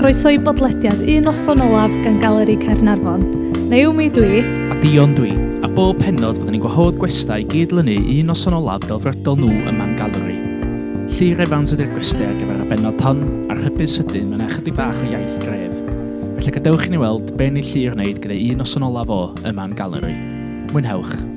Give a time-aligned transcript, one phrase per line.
[0.00, 3.20] chroeso i bodlediad un noson olaf gan Galeri Caernarfon.
[3.68, 4.38] Naomi dwi.
[4.72, 5.34] A Dion dwi.
[5.60, 9.92] A bob penod fyddwn ni'n gwahodd gwestau gydlynu un noson olaf delfrydol nhw ym Man
[9.98, 10.38] Galeri.
[11.18, 13.20] Llyr Evans ydy'r gwestau ar gyfer y benod hon
[13.52, 15.74] a'r hybydd sydyn yn ychydig bach o iaith gref.
[16.38, 19.52] Felly gadewch i ni weld be ni llir wneud gyda un noson olaf o y
[19.52, 20.16] Man Galeri.
[20.72, 21.29] Mwynhewch!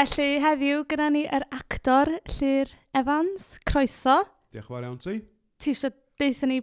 [0.00, 4.14] Felly heddiw gyda ni yr actor Llyr Evans, croeso.
[4.48, 5.18] Diolch yn fawr iawn ti.
[5.60, 6.56] Ti eisiau deitha ni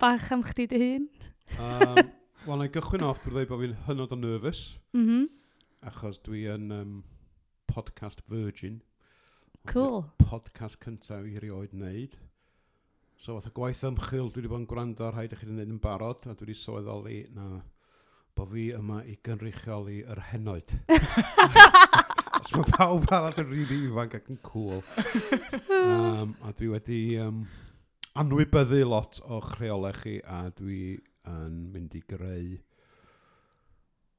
[0.00, 1.04] bach am chdi dy hun?
[1.60, 2.00] Um,
[2.46, 4.62] Wel, na i gychwyn off drwy ddweud bod fi'n hynod o nervous.
[4.96, 5.28] Mm -hmm.
[5.92, 6.96] Achos dwi yn um,
[7.68, 8.80] podcast virgin.
[9.68, 10.06] Cool.
[10.24, 12.16] Podcast cyntaf i rioed wneud.
[13.18, 15.76] So, fath o gwaith ymchwil, dwi wedi bod yn gwrando ar rhaid i chi wneud
[15.76, 17.60] yn barod, a dwi wedi sylweddoli na
[18.32, 20.78] bod fi yma i gynrychioli yr henoed.
[22.40, 24.80] Os Mae pawb arall yn rili ifanc ac yn cool.
[25.76, 27.42] Um, a dwi wedi um,
[28.20, 30.96] anwybyddu lot o chreolau chi a dwi
[31.28, 32.56] yn mynd i greu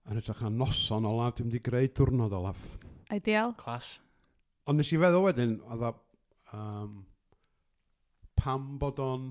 [0.09, 2.61] yn ytrach na noson olaf, dwi'n mynd i greu diwrnod olaf.
[3.13, 3.55] Ideal.
[3.59, 3.95] Clas.
[4.69, 5.87] Ond nes i feddwl wedyn, oedd
[6.57, 6.99] um,
[8.37, 9.29] pam bod o'n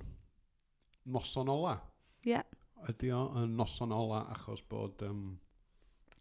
[1.11, 1.77] noson ola?
[2.25, 2.35] Ie.
[2.35, 2.59] Yeah.
[2.91, 5.35] Ydy o'n noson ola achos bod um,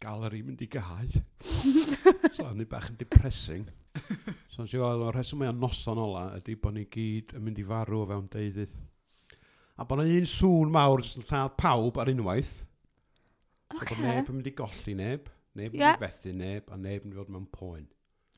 [0.00, 1.08] galeri mynd i gau.
[2.36, 3.66] so, ni bach yn depressing.
[4.50, 7.60] so, nes i weld, o'r rheswm mae'n noson ola ydy bod ni gyd yn mynd
[7.60, 8.78] i farw o fewn deuddydd.
[9.80, 12.56] A bod yna un sŵn mawr jyst yn lladd pawb ar unwaith.
[13.76, 13.94] Okay.
[13.94, 15.94] Bod neb yn mynd i golli neb, neb yn yeah.
[15.94, 17.86] mynd i fethu neb, a neb yn mynd i fod mewn poen.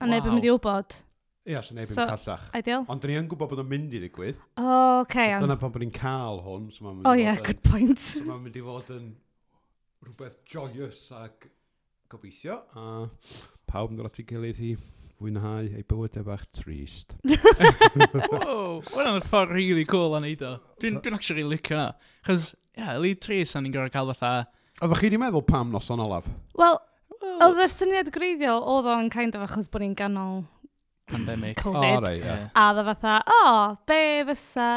[0.03, 0.99] A neb yn mynd i wybod.
[1.43, 2.45] Ie, yes, so neb yn so, callach.
[2.55, 2.85] Ideal.
[2.93, 4.39] Ond dyn ni yn gwybod bod o'n mynd i ddigwydd.
[4.39, 6.69] O, oh, okay, so, Dyna pan bod ni'n cael hwn.
[6.71, 7.99] So o, oh, yeah, good point.
[7.99, 9.09] So mae'n mynd i fod yn
[10.03, 11.49] rhywbeth joyous ac
[12.13, 12.61] gobeithio.
[12.77, 13.09] A
[13.71, 17.17] pawb yn dod at ei gilydd i fwynhau ei bywydau bach trist.
[18.33, 20.55] wow, hwnna'n ffordd really cool a'n neud o.
[20.83, 21.91] Dwi'n dwi actually licio na.
[22.27, 24.49] Chos, ie, yeah, li trist a'n ni'n gorau cael fatha...
[24.83, 26.27] Oeddech chi wedi meddwl pam noson olaf?
[26.59, 26.81] Wel,
[27.23, 30.43] Oedd y syniad greiddiol oedd o'n kind of achos bod ni'n ganol
[31.11, 31.57] pandemic.
[31.61, 31.79] Covid.
[31.79, 32.49] Oh, right, yeah.
[32.59, 34.69] A dda fatha, o, oh, be fysa...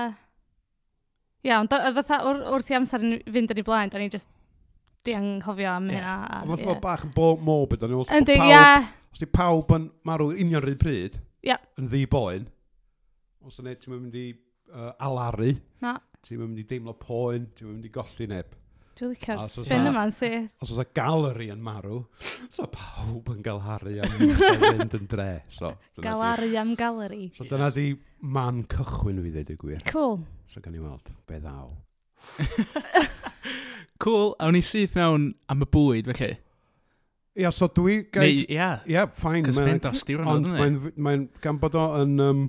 [1.46, 4.30] Iawn, yeah, fatha wr wrth i amser yn fynd yn ei blaen, da ni just
[5.06, 6.16] di anghofio am hynna.
[6.16, 6.42] Yeah.
[6.42, 6.82] Ond mae'n yeah.
[6.84, 8.08] bach yn bob mob ydyn nhw.
[8.18, 8.66] Yndi, ie.
[9.16, 11.62] Os di pawb yn marw union rhywbeth pryd, yeah.
[11.80, 12.50] yn ddi boen,
[13.46, 14.28] os yna ti'n mynd i
[14.74, 15.54] uh, alaru,
[15.86, 15.96] na.
[16.26, 18.54] ti'n mynd i deimlo poen, ti'n mynd i golli neb.
[18.96, 20.52] Dwi'n licio'r spin yma'n syth.
[20.64, 21.98] Os oes y galeri yn marw,
[22.48, 25.32] so pawb yn gael galharu am mynd yn dre.
[25.52, 27.28] So, galharu am galeri.
[27.36, 27.90] So dyna di
[28.24, 29.84] man cychwyn fi ddweud y gwir.
[29.92, 30.22] Cool.
[30.54, 31.74] So gan i weld, be ddaw.
[34.04, 36.36] cool, awn ni syth mewn am y bwyd, felly.
[37.36, 38.06] Ia, so dwi...
[38.14, 38.70] Gaid, Neu, ia.
[38.88, 39.44] Ia, ffain.
[39.44, 42.16] Cos mae'n dasti diwrnod Ond mae'n mae gan bod o yn...
[42.24, 42.46] Um,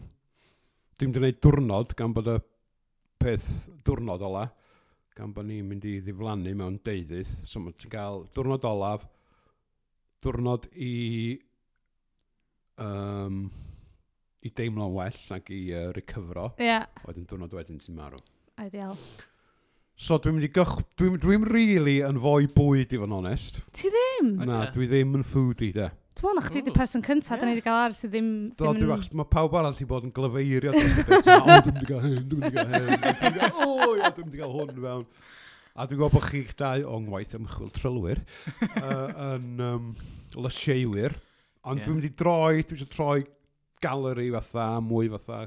[0.96, 2.36] dwi'n mynd i wneud diwrnod, gan bod y
[3.20, 3.48] peth
[3.84, 4.46] diwrnod ola,
[5.16, 9.04] gan bod ni'n mynd i ddiflannu mewn deuddydd, so mae ti'n cael diwrnod olaf,
[10.24, 10.94] diwrnod i
[12.80, 13.42] um,
[14.46, 16.50] i deimlo'n well ac i uh, recyfro.
[16.56, 16.70] Ie.
[16.70, 17.04] Yeah.
[17.04, 18.20] Wedyn diwrnod wedyn ti'n marw.
[18.62, 18.96] Ideal.
[19.96, 20.74] So dwi'n mynd i gych...
[21.00, 23.62] Dwi'n dwi really yn fwy bwyd i fod yn onest.
[23.72, 24.34] Ti ddim?
[24.44, 25.86] Na, dwi ddim yn foodie, de.
[26.16, 27.40] Dwi'n meddwl na chdi di person cyntaf, yeah.
[27.40, 28.28] da ni wedi cael ars i ddim...
[28.60, 31.30] Do, dwi'n meddwl, mae pawb arall i bod yn glyfeirio dros y beth.
[31.32, 34.54] O, dwi'n mynd i gael hyn, dwi'n mynd i gael hyn, dwi'n mynd i gael
[34.58, 35.08] hwn fewn.
[35.76, 38.20] A dwi'n gwybod bod chi'ch dau o'n ngwaith ymchwil trylwyr,
[38.82, 39.88] uh, yn um,
[40.44, 41.16] lysiewyr,
[41.64, 41.88] ond yeah.
[41.88, 43.18] dwi'n mynd i droi, dwi'n mynd i droi
[43.84, 45.42] galeri fatha, mwy fatha,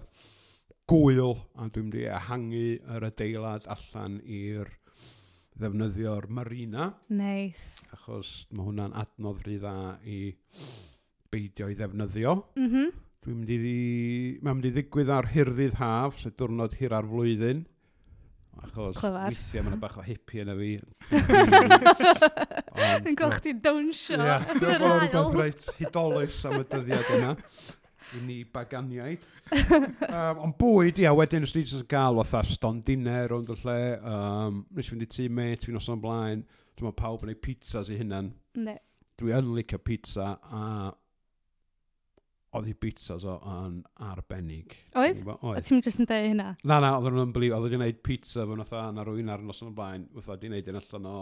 [0.89, 4.71] gwyl a dwi'n mynd i ehangu yr adeilad allan i'r
[5.59, 6.89] ddefnyddio'r marina.
[7.13, 7.65] Neis.
[7.75, 7.89] Nice.
[7.93, 9.75] Achos mae hwnna'n adnodd rhy dda
[10.07, 10.19] i
[11.29, 12.35] beidio i ddefnyddio.
[12.57, 12.93] Mm -hmm.
[13.19, 13.75] Dwi'n mynd i ddi...
[14.41, 17.65] Mae'n mynd i ddigwydd ar hirdydd haf, sef diwrnod hir ar flwyddyn.
[18.59, 19.29] Achos Clyfar.
[19.29, 20.71] weithiau mae'n bach o hippie yna fi.
[23.07, 24.55] Yn gweld chdi dawnsio yn yr ail.
[24.59, 27.35] Dwi'n bod reit hudolus am y dyddiad yna.
[28.17, 29.25] i ni baganiaid.
[29.53, 33.57] um, ond bwyd, ia, wedyn os ni jyst yn cael fatha ston diner ond y
[33.63, 33.81] lle,
[34.13, 37.33] um, nes i fynd i tu met, fi'n os o'n blaen, dwi'n meddwl pawb yn
[37.33, 38.31] ei pizzas i hunan.
[38.59, 38.79] Ne.
[39.19, 40.63] Dwi yn licio pizza a
[42.57, 44.73] oedd hi pizzas o yn arbennig.
[44.97, 45.21] Oedd?
[45.37, 45.61] Oedd.
[45.67, 46.47] Ti'n just yn dweud hynna?
[46.63, 49.61] Na, na, oedd nhw'n believe, oedd nhw'n gwneud pizza fo'n oedd na rwy'n ar nos
[49.61, 51.19] yn y blaen, oedd nhw'n gwneud yn allan o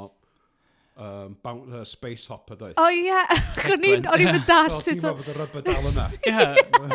[0.98, 2.74] um, bound, uh, space hopper dweud.
[2.78, 5.14] O ie, o'n i'n mynd dar sut o...
[5.14, 6.08] O'n i'n mynd y rybyd dal yna.
[6.18, 6.48] Ie,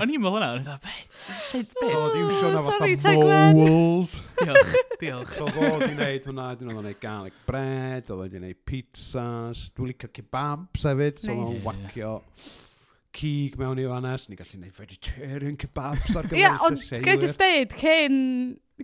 [0.02, 0.96] o'n i'n mynd yna, o'n i'n dda, be?
[1.38, 1.99] Sut beth?
[2.00, 4.19] Oedd i'n sôn am fatha mold.
[4.43, 5.37] Diolch, diolch.
[5.37, 9.93] So oedd di wneud hwnna, dyn oedd i'n garlic bread, oedd oedd wneud pizzas, dwi'n
[9.93, 12.19] licio kebabs hefyd, so oedd o'n wacio.
[12.19, 12.58] Yeah
[13.17, 17.20] cig mewn i hanes, ni'n gallu gwneud vegetarian kebabs ar gyfer yeah, Ie, ond gael
[17.23, 18.14] jyst deud, cyn,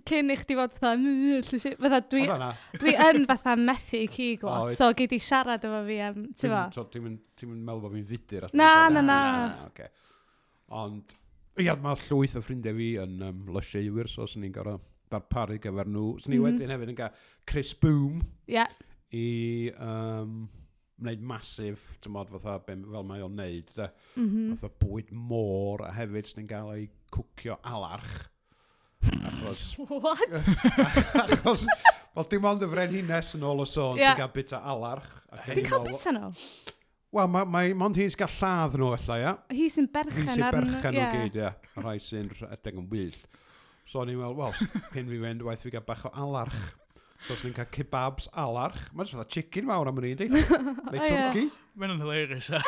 [0.09, 2.25] cyn i chdi fod fatha, mmm, fatha dwi,
[2.81, 6.85] dwi yn fatha methu cig lot, so gei di siarad efo fi am, ti'n fo?
[6.93, 8.47] Ti'n mynd meddwl bod fi'n fudur?
[8.53, 9.19] Na, na, na.
[9.71, 9.89] Okay.
[10.79, 11.17] Ond,
[11.59, 14.77] ia, mae llwyth o ffrindiau fi yn um, lysiewyr, so sy'n ni'n gorau
[15.09, 16.13] darparu gyfer nhw.
[16.21, 16.59] Sy'n ni mm -hmm.
[16.59, 18.21] wedyn hefyd yn cael Chris Boom.
[18.45, 18.59] Ie.
[18.59, 18.69] Yeah.
[19.09, 20.43] I, um,
[20.99, 23.89] wneud masif, ti'n modd fatha, fel mae o'n neud, da.
[24.15, 24.57] Mm -hmm.
[24.59, 28.27] Fatha bwyd môr, a hefyd sy'n gael ei cwcio alarch.
[29.29, 29.77] Achos...
[30.03, 30.27] What?
[31.23, 31.65] achos,
[32.15, 34.11] wel, dim ond y frenhines yn ôl o sôn yeah.
[34.11, 35.09] sy'n cael bita alarch.
[35.47, 36.33] Dwi'n cael bita nhw?
[37.09, 39.35] Wel, mae, mae mond hi'n gael lladd nhw, efallai, ia.
[39.55, 40.33] Hi sy'n berchen arno.
[40.33, 41.15] Hi sy'n berchen nhw yeah.
[41.15, 41.53] gyd, ia.
[41.79, 43.39] Rhai sy'n edrych yn wyllt.
[43.89, 44.53] So o'n i'n meddwl, wel,
[44.93, 46.59] cyn fi fynd, waith fi gael bach o alarch.
[47.27, 50.27] Os ni'n cael kebabs alarch, mae'n fatha chicken mawr am yr un, di?
[50.33, 51.43] Neu oh, twrci?
[51.79, 52.61] Mae'n yn hilarious, e.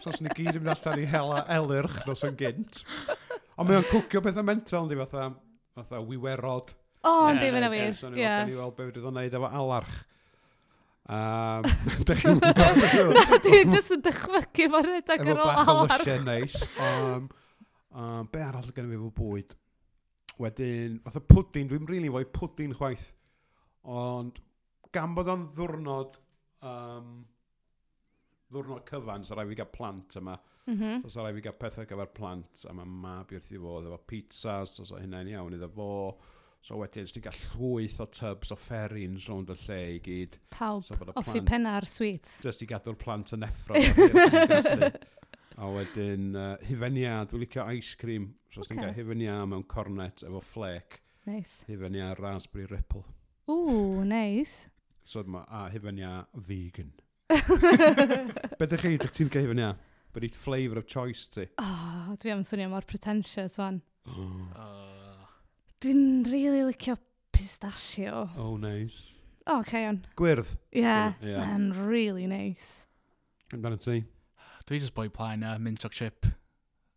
[0.00, 2.80] So os ni gyd yn mynd allan i hela elyrch nos yn gynt.
[3.60, 5.28] Ond mae'n cwcio bethau mental, di, fatha,
[5.76, 6.72] fatha wiwerod.
[7.04, 8.24] O, oh, ynddi, mae'n wir, ie.
[8.24, 8.32] Ie.
[8.48, 10.00] ni weld beth fydd o'n neud efo alarch.
[11.10, 11.66] Um,
[12.06, 15.60] Dwi'n just yn dychmygu fo'n rhedeg ar ôl alarch.
[15.60, 16.58] Efo bach o lysiau neis.
[16.80, 17.30] Um,
[17.92, 19.56] um, be arall gen i fi fo bwyd?
[20.40, 23.10] Wedyn, fath o pwdyn, dwi'n rili really fwy pwdyn chwaith.
[23.90, 24.40] Ond
[24.94, 26.16] gan bod o'n ddwrnod,
[26.66, 27.10] um,
[28.50, 30.38] ddwrnod cyfan, so rai fi gael plant yma.
[30.66, 31.02] Mm -hmm.
[31.02, 34.00] So, so rai fi gael pethau gyfer plant, a mae mab wrth i fod efo
[34.12, 35.90] pizzas, so, so hynna'n iawn iddo fo.
[36.62, 40.36] So wedyn, ti'n gael llwyth o tubs o fferins rownd y lle i gyd.
[40.56, 42.40] Pawb, so, offi penna'r sweets.
[42.44, 43.80] Just i gadw'r plant yn effro.
[45.60, 48.30] A wedyn, uh, hifenia, dwi'n licio ice cream.
[48.54, 48.78] So, okay.
[48.78, 51.02] cael hifenia mewn cornet efo flake.
[51.28, 51.66] Nice.
[51.68, 53.04] Hifenia raspberry ripple.
[53.50, 54.70] Ooh, nice.
[55.04, 56.94] So, ma, a hifenia vegan.
[58.58, 59.74] Be dych chi, dych ti'n cael hifenia?
[60.14, 61.44] But eat flavour of choice ti.
[61.60, 63.82] Oh, dwi am swnio mor pretentious fan.
[64.08, 64.48] Oh.
[64.56, 65.26] Uh.
[65.84, 66.96] Dwi'n really licio
[67.36, 68.30] pistachio.
[68.38, 69.12] Oh, nice.
[69.46, 70.06] Oh, okay, on.
[70.16, 70.56] Gwyrdd?
[70.72, 71.54] Yeah, yeah.
[71.54, 72.86] and really nice.
[73.52, 74.04] Amdano ti?
[74.70, 76.28] Dwi just boi plaen na, mint o'r chip.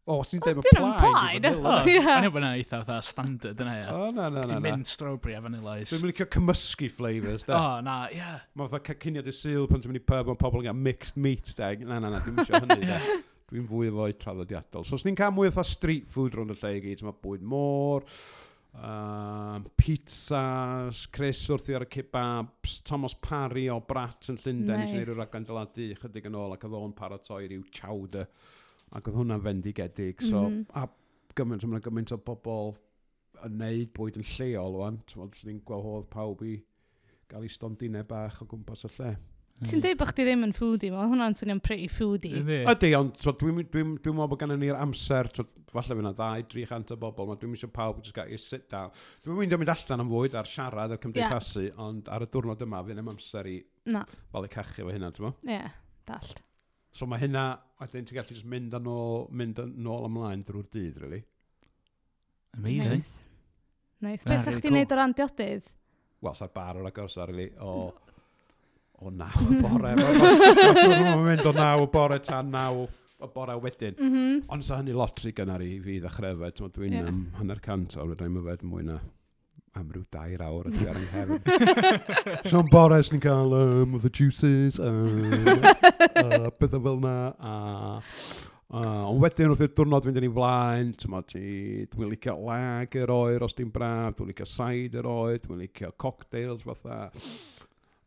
[0.06, 1.72] O, os ti'n dweud bod plaen i fanilla.
[2.20, 3.88] O'n i'n bod yna eitha fatha standard yna, ia.
[3.90, 4.50] O, na, na, na.
[4.52, 5.90] Ti'n mynd strawberry a vanilla ice.
[5.90, 7.58] Dwi'n mynd i cael cymysgu flavours, da.
[7.58, 8.36] O, na, ia.
[8.60, 11.18] Mae fatha caciniad y syl pan ti'n mynd i pub o'n pobl yn cael mixed
[11.18, 11.72] meat, da.
[11.81, 13.00] Na, na, na, dwi'n eisiau hynny, da.
[13.50, 14.86] Dwi'n fwy o fwy traddodiadol.
[14.86, 17.50] So, os ni'n cael mwy o street food rhwng y lle i gyd, mae bwyd
[17.50, 18.06] môr,
[18.74, 24.92] um, pizzas, Chris wrth i ar y kebabs, Thomas Parry o Brat yn Llundain nice.
[24.92, 28.30] sy'n ei ryw raglen dylandu chydig yn ôl ac oedd o'n paratoi rhyw chowder
[28.94, 30.22] ac oedd hwnna'n fendigedig.
[30.22, 30.66] So, mm -hmm.
[30.78, 30.88] A
[31.38, 32.75] gymaint, mae'n gymaint o bobl
[33.44, 36.58] yn neud bwyd yn lleol wan, ti'n gweld pawb i
[37.31, 39.14] gael ei stondinau bach o gwmpas y lle.
[39.62, 42.42] Ti'n dweud bod chdi ddim yn foodie, mae hwnna'n swnio'n pretty foodie.
[42.42, 46.12] Ydy, ond so, dwi'n dwi, dwi, dwi meddwl bod gennym ni'r amser, so, falle fyna
[46.18, 48.92] 2-300 o bobl, mae dwi'n eisiau pawb just gael i'r sit down.
[49.24, 51.78] Dwi'n mynd mynd allan am fwyd ar siarad a'r cymdeithasu, yeah.
[51.86, 53.60] ond ar y diwrnod yma, fi ddim amser i
[53.94, 54.02] Na.
[54.34, 55.46] fel i cachu fo hynna, ti'n meddwl?
[55.46, 55.78] Ie, yeah,
[56.10, 56.42] dallt.
[56.94, 57.46] So mae hynna,
[57.82, 61.22] wedyn ti'n gallu just mynd yn ôl, mynd yn ôl ymlaen drwy'r dydd, really.
[62.58, 63.00] Amazing.
[63.00, 63.13] Nice.
[64.01, 64.27] nice.
[64.30, 65.70] Beth sa'ch ti'n neud o ran diodydd?
[66.24, 67.92] Wel, sa'r bar o'r agos really, o
[69.00, 69.96] o naw y bore.
[69.98, 72.86] Mae'n mynd o naw y bore tan naw
[73.24, 73.98] y bore wedyn.
[73.98, 74.46] Mm -hmm.
[74.54, 76.64] Ond sa hynny lotri gynnar i fi ddechrau fed.
[76.78, 77.10] Dwi'n yeah.
[77.10, 79.00] um, hanner cant o'r rhaid myfed mwy na
[79.74, 84.78] am ryw dair awr ydw i ar yng yn bore ni'n cael um, The Juices,
[84.80, 84.90] uh,
[86.22, 87.54] uh, bethau fel na, a...
[88.74, 90.94] Uh, ond wedyn wrth i'r diwrnod fynd yn ei flaen,
[91.30, 91.42] ti,
[91.92, 97.12] dwi'n licio lager oer os di'n braf, dwi'n licio cider oer, dwi'n licio cocktails fatha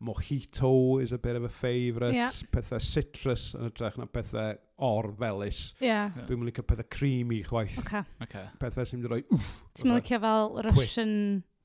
[0.03, 2.29] mojito is a bit of a favourite, yeah.
[2.53, 5.73] pethau citrus yn ytrach na pethau or felus.
[5.79, 6.13] yeah.
[6.27, 7.79] Dwi'n mynd licio pethau creamy chwaith.
[7.85, 8.03] Okay.
[8.27, 8.45] Okay.
[8.61, 9.53] Pethau sy'n mynd i roi wff.
[9.77, 11.13] Ti'n mynd licio fel Russian...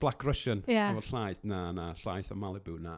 [0.02, 0.64] Black Russian.
[0.66, 0.96] Yeah.
[0.96, 2.96] Efo llaeth, na, na, llaeth o Malibu, na.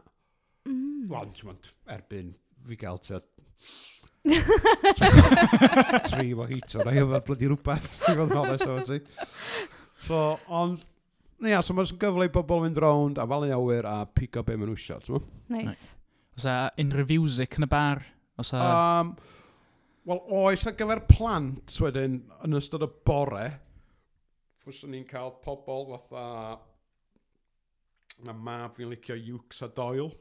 [0.64, 1.10] Mm.
[1.10, 2.32] Wel, ti'n mynd erbyn
[2.64, 3.18] fi gael ti
[6.08, 8.96] tri mojito, rai efo'r blydi rhywbeth, i fod yn honest o'n ti.
[10.06, 10.86] So, ond
[11.42, 14.56] Na ia, so mae'n gyfle i bobl fynd rownd a falu awyr a pigo be
[14.56, 15.22] maen nhw isio, ti'n
[15.54, 15.94] Nice.
[16.38, 18.04] Os a unrhyw fiwsic yn y bar?
[18.40, 18.64] Os a...
[19.00, 19.14] Um,
[20.04, 23.46] Wel, oes ar gyfer plant wedyn, yn ystod y bore,
[24.64, 26.24] fwyswn ni'n cael pobl fatha...
[28.24, 30.12] Mae mab fi'n licio Ukes a Doyle.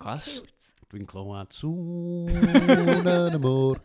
[0.00, 0.38] Clas.
[0.90, 3.82] Dwi'n clywed sŵn yn y môr.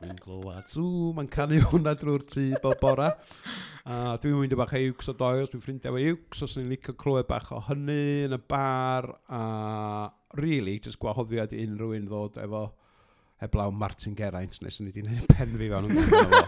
[0.00, 3.10] Dwi'n glywed, sŵ, mae'n canu hwnna drwy'r tŷ bob bora.
[3.84, 6.70] A dwi'n mynd i bach ei Iwcs o doels, dwi'n ffrindiau efo Iwcs, os ni'n
[6.72, 9.40] licio clywed bach o hynny yn y bar, a
[10.40, 12.62] really, just gwahoddiad i unrhyw un ddod efo
[13.44, 16.40] heblaw Martin Geraint, nes ni wedi gwneud pen fi fan hwnnw.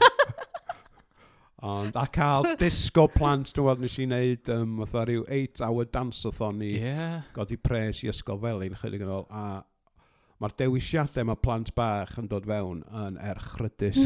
[1.73, 6.65] Ond, a cael disco plant, dwi'n gweld nes i wneud, um, fatha rhyw 8-hour dance-a-thon
[6.65, 7.21] i yeah.
[7.37, 9.61] godi pres i ysgol felin, chydig yn ôl, a
[10.43, 14.01] mae'r dewisiadau mae plant bach yn dod fewn yn erchrydus.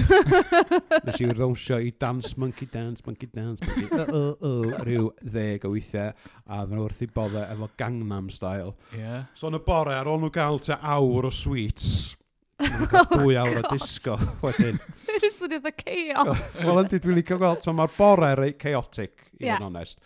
[1.07, 5.65] Nes i ddawnsio i dance, monkey dance, monkey dance, monkey, uh, uh, uh, rhyw ddeg
[5.65, 8.75] o weithiau, a ddyn nhw wrth i boddau efo Gangnam Style.
[8.97, 9.25] Yeah.
[9.35, 12.17] So yn y bore, ar ôl nhw gael te awr o sweets,
[12.57, 14.79] Mae'n cael oh dwy awr o disgo wedyn.
[15.09, 16.55] Mae'n is sort the chaos.
[16.65, 19.57] Wel, yndi, dwi'n licio gweld, so mae'r bore reit chaotic, i yeah.
[19.57, 20.01] fod yn onest.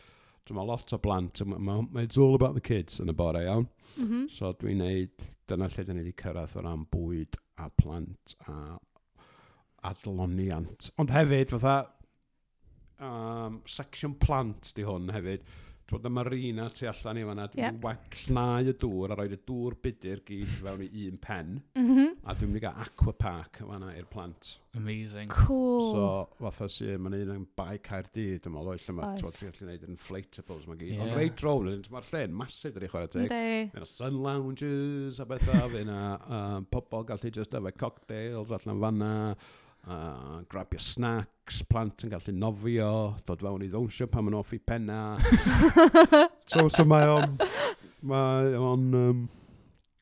[0.51, 3.39] So Mae lot o blant, ma, ma, it's all about the kids yn y bore
[3.39, 3.69] iawn.
[3.95, 4.23] Mm -hmm.
[4.35, 8.57] So dwi'n neud, dyna lle dyn ni wedi cyrraedd o ran bwyd a plant a
[9.87, 10.89] adloniant.
[10.99, 11.77] Ond hefyd, fatha,
[12.99, 15.47] um, section plant di hwn hefyd
[15.91, 18.01] dod y marina tu allan i fanna, dwi'n yeah.
[18.15, 22.17] cnau y dŵr a roed y dŵr budur gyd fewn i un pen, mm -hmm.
[22.25, 24.53] a dwi'n mynd i gael aqua park fanna i'r plant.
[24.79, 25.31] Amazing.
[25.35, 25.93] Cool.
[25.93, 26.03] So,
[26.39, 29.89] fatha si, mae'n un yn bai cair dyd, dwi'n meddwl, lle mae ti'n gallu gwneud
[29.89, 30.93] inflatables, mae gyd.
[30.95, 31.03] Yeah.
[31.07, 33.35] Ond rei drone, mae'r lle'n masif dyn i chwarae teg.
[33.75, 39.11] Fyna sun lounges a bethau, fyna um, pobl gallu just efo cocktails allan fanna,
[39.89, 42.93] uh, grab your snacks, plant yn gallu nofio,
[43.27, 45.19] dod fewn i ddownsio pan ma'n offi penna.
[46.51, 47.39] so, so mae o'n,
[48.11, 49.23] mae o'n um,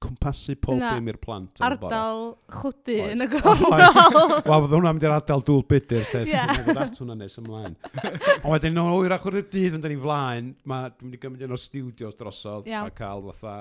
[0.02, 1.62] cwmpasu pob dim i'r plant.
[1.64, 2.22] Ardal
[2.58, 3.74] chwdy yn y gornol.
[3.74, 6.06] Wel, fydd hwnna'n mynd i'r ardal dŵl bydyr.
[6.12, 6.54] lle yeah.
[6.54, 7.74] dwi'n at hwnna nes ymlaen.
[8.44, 11.56] Ond wedyn, no, oerach o'r dydd yn dyn ni flaen, dwi'n mynd i gymryd un
[11.56, 12.86] o studios drosodd yeah.
[12.86, 13.58] a cael fatha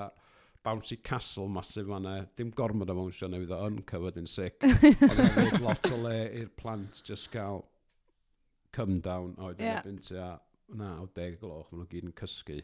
[0.64, 4.64] bouncy castle masif fanna, dim gormod o bounsio neu fydd o yn covered in sick.
[4.64, 7.64] Ond lot o le i'r plant just gael
[8.72, 9.80] come down oed yeah.
[9.86, 10.32] yn ebyn a
[10.78, 12.60] na, o deg gloch, maen nhw gyd yn cysgu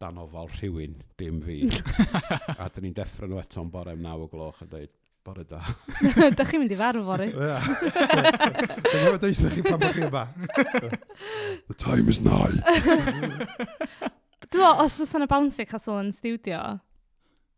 [0.00, 1.58] dan ofal rhywun, dim fi.
[2.58, 4.92] a dyn ni'n deffro nhw eto'n bore am naw o gloch a dweud,
[5.24, 5.60] bore da.
[6.38, 7.30] Dych chi'n mynd i farw fory.
[7.34, 10.24] Dyna fe deitha chi pan bych chi yma.
[11.68, 14.12] The time is nigh.
[14.54, 16.58] Dwi'n meddwl, os fysa yna bouncy castle yn studio,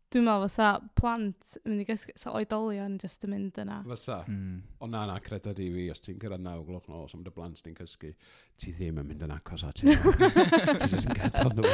[0.09, 3.75] dwi'n meddwl fysa plant yn mynd i gysgu, sa oedolion jyst yn mynd yna.
[3.85, 4.23] Fysa.
[4.31, 4.63] Mm.
[4.81, 7.61] O na, na, credad i fi, os ti'n cyrraedd naw gloch nos am dy blant
[7.61, 8.15] ti'n cysgu,
[8.57, 9.93] ti ddim yn mynd yn acos a ti.
[10.81, 11.69] ti jyst yn gadael nhw.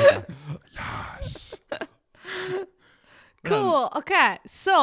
[0.76, 1.40] Yes!
[3.48, 3.98] Cool, oce.
[4.04, 4.38] Okay.
[4.48, 4.78] So,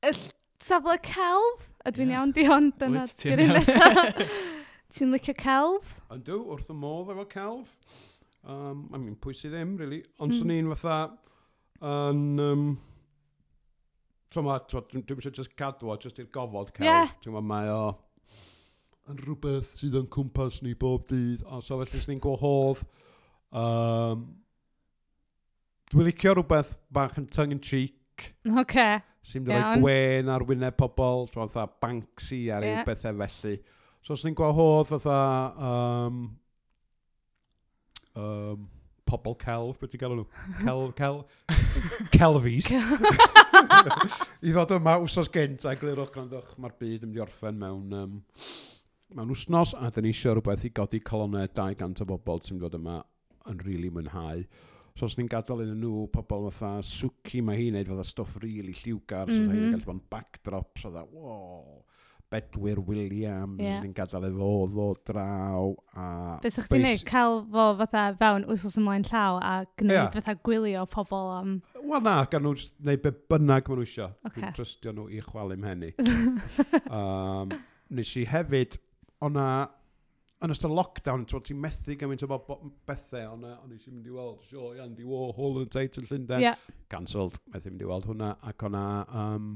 [0.00, 0.16] y
[0.64, 2.22] safle celf, ydw i'n yeah.
[2.22, 4.28] iawn, Dion, dyna Wyt dirin nesaf.
[4.96, 5.98] ti'n licio celf?
[6.08, 7.76] Yndw, wrth y modd efo celf.
[8.48, 10.02] Um, I mean, pwy sydd ddim, really.
[10.18, 10.38] Ond mm.
[10.40, 11.00] swn i'n fatha
[11.84, 12.28] yn...
[12.42, 12.68] Um,
[14.28, 16.84] Tro ma, dwi'n eisiau just cadw o, just i'r gofod cael.
[16.84, 17.12] Yeah.
[17.24, 17.94] Dwi'n mae o
[19.08, 22.82] yn rhywbeth sydd yn cwmpas ni bob dydd, O, so felly sy'n ni'n gwahodd.
[23.56, 24.26] Um,
[25.92, 28.28] dwi'n licio rhywbeth bach yn tongue in cheek.
[28.44, 28.58] Oce.
[28.64, 28.98] Okay.
[29.28, 32.84] Sy'n mynd yeah, i gwen ar wyneb pobl, dwi'n fatha Banksy ar yeah.
[32.86, 33.56] bethau felly.
[34.04, 35.18] So os ni'n gwahodd fatha
[35.70, 36.22] um,
[38.18, 38.66] um,
[39.08, 40.26] pobl celf, beth ti'n galw nhw?
[40.64, 41.20] Cel, cel,
[42.14, 42.70] celfis.
[44.44, 47.94] I ddod yma wsos gynt a glirwch grandwch, mae'r byd yn mynd i orffen mewn,
[47.96, 48.18] um,
[49.16, 52.76] mewn wsnos a dyn ni eisiau rhywbeth i godi colonnau 200 o bobl sy'n dod
[52.78, 53.00] yma
[53.48, 54.44] yn rili really mwynhau.
[54.98, 58.58] So os ni'n gadael iddyn nhw, pobl fatha Suki mae hi'n neud fatha stwff rili
[58.58, 59.46] really lliwgar, mm -hmm.
[59.46, 59.86] so hi'n gallu mhm.
[59.86, 61.84] bod yn backdrop, so dda, wow.
[62.28, 63.80] Bedwyr Williams yeah.
[63.80, 66.08] yn gadael efo o draw a...
[66.42, 67.04] Be sa'ch ti'n neud?
[67.08, 70.10] Cael fo fatha fewn wsos ymlaen llaw a gwneud yeah.
[70.12, 71.54] fatha gwylio pobl am...
[71.80, 74.12] Wel na, gan nhw wneud be bynnag maen nhw eisiau.
[74.28, 74.42] Okay.
[74.42, 75.94] Dwi'n trystio nhw i chwalu mhenni.
[76.92, 77.56] um,
[77.96, 78.78] nes i hefyd,
[79.24, 79.48] o'na...
[80.44, 84.44] Yn ystod lockdown, ti'n methu gymaint o bo bethau, o'na on eisiau mynd i weld
[84.46, 86.44] sio Andy Warhol yn Tate yn Llundain.
[86.44, 86.60] Yeah.
[86.92, 88.86] Cancelled, methu mynd i weld hwnna, ac o'na...
[89.08, 89.52] Um,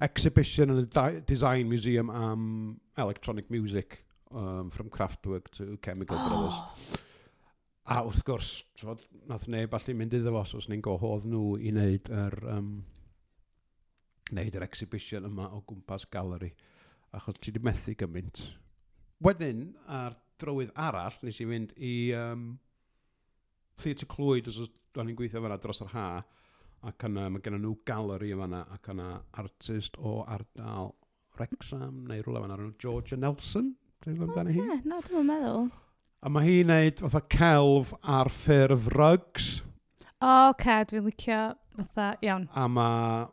[0.00, 6.16] exhibition yn y Design Museum am electronic music um, from Kraftwerk to Chemical.
[6.16, 6.60] Brothers.
[7.88, 9.00] A wrth gwrs, trod,
[9.30, 12.66] nath neb allu mynd iddo fo, os ni'n gohodd nhw i wneud yr, um,
[14.28, 16.50] wneud yr exhibition yma o gwmpas galeri,
[17.16, 18.42] achos ti wedi methu gymaint.
[19.24, 22.44] Wedyn, ar drywydd arall, nes i fynd i um,
[23.80, 26.06] Theatr Clwyd, os o'n i'n gweithio fanna dros yr ha,
[26.86, 29.08] ac yna mae gennym nhw galeri yma yna, ac yna
[29.42, 30.92] artist o ardal
[31.38, 34.64] Rexham neu rhywle yma nhw, Georgia Nelson, dwi'n gwybod amdano hi.
[34.64, 35.68] Ie, na, dwi'n meddwl.
[36.18, 39.50] A mae hi'n neud fatha celf ar ffurf rugs.
[40.18, 41.42] O, oh, okay, dwi'n licio
[41.78, 42.48] fatha, iawn.
[42.54, 43.26] A mae...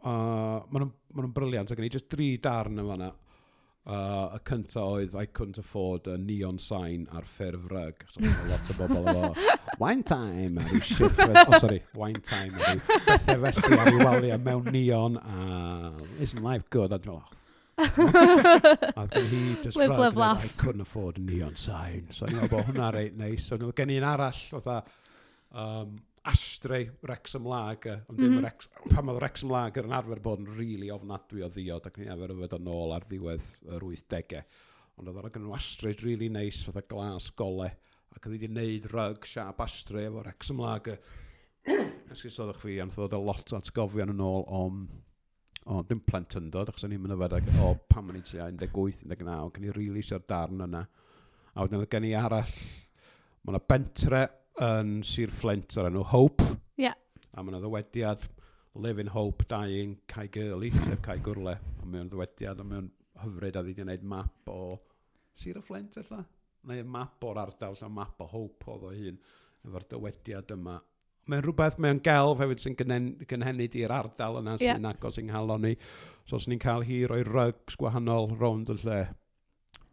[0.00, 3.10] Uh, maen nhw'n ma nhw briliant ac yn i just dri darn yma yna.
[3.86, 8.04] Uh, y cynta oedd I couldn't afford a neon sign ar ffurf rug.
[8.12, 9.30] So, lot o bobl efo
[9.80, 11.22] wine time a rhyw shit.
[11.24, 16.44] oh, sorry, wine time a rhyw bethau felly a rhyw waliau mewn neon a isn't
[16.44, 16.92] life good?
[16.92, 17.40] A dwi'n meddwl, oh.
[17.80, 20.44] a gen hi just Live, rug, laugh.
[20.44, 22.12] I couldn't afford a neon sign.
[22.12, 23.48] So ni'n meddwl bod hwnna reit neis.
[23.48, 24.68] So ni'n gen un arall, oedd
[25.56, 25.96] um,
[26.28, 28.44] astrau Wrexham Lager, ond dim mm -hmm.
[28.44, 31.98] Rex, pan oedd Wrexham Lager yn arfer bod yn rili really ofnadwy o ddiod, ac
[31.98, 33.46] ni efer yfed yn ôl ar ddiwedd
[33.76, 34.42] yr 80au.
[34.98, 37.70] Ond oedd o'n nhw astrau rili really neis, fatha glas gole,
[38.12, 40.98] ac oedd wedi gwneud rug siap astrau efo Wrexham Lager.
[42.10, 44.82] Ysgris oedd fi, ond oedd o lot o atgofion yn ôl om...
[45.70, 49.66] O, ddim plentyndod, achos o'n i'n mynd yfed o pan o'n i tua 18-19, cyn
[49.66, 50.80] i rili really eisiau'r darn yna.
[51.52, 52.54] A wedyn oedd gen i arall,
[53.44, 54.22] mae yna bentre
[54.66, 56.46] yn Sir Flint o'r enw Hope.
[56.76, 56.88] Ie.
[56.88, 56.98] Yeah.
[57.36, 58.26] A mae'n ddywediad
[58.74, 61.56] Live in Hope, Dying, Cai Gurley, sef Cai Gwrle.
[61.82, 62.90] A mae'n ddywediad, a mae'n
[63.24, 64.76] hyfryd a ddi gwneud map o
[65.34, 66.22] Sir y Flint, illa?
[66.70, 69.18] Neu map o'r ardal, lla map o Hope oedd o hun,
[69.66, 70.76] efo'r dywediad yma.
[71.30, 74.90] Mae'n rhywbeth, mae'n gelf hefyd sy'n gynhenid i'r ardal yna sy'n yeah.
[74.90, 75.74] agos i'n Nghalon ni.
[76.24, 79.00] So, os ni'n cael hi roi rygs gwahanol rownd y lle,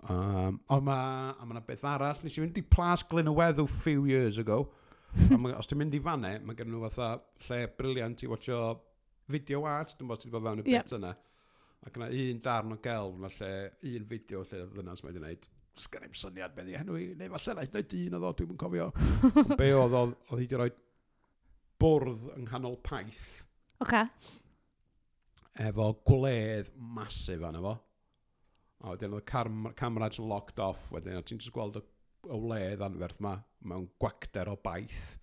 [0.08, 3.68] Um, ond mae ma yna beth arall, nes i fynd i plas glyn y weddw
[3.68, 4.62] few years ago.
[5.42, 7.10] ma, os ti'n mynd i fanne, mae gen nhw fatha
[7.48, 8.62] lle briliant i watcho
[9.32, 11.14] video art, dwi'n bod ti'n bod fewn y bit yna.
[11.88, 13.52] Ac yna un darn o gelf, yna lle
[13.92, 15.48] un fideo lle ddynas mae wedi gwneud.
[15.78, 18.34] Sgan i'n syniad beth i henw i, neu falle na i ddweud un oedd o,
[18.40, 18.88] dwi'n cofio.
[19.60, 20.72] be oedd oedd hi wedi rhoi
[21.84, 23.26] bwrdd yng nghanol paith.
[23.84, 24.06] Oce.
[24.08, 24.38] Okay.
[25.68, 27.76] Efo gwledd masif anna fo.
[28.84, 31.84] A wedyn oedd cam, camera'n locked off, wedyn a ti'n just gweld y,
[32.30, 35.18] y le ddanferth ma, mewn gwacder o baith.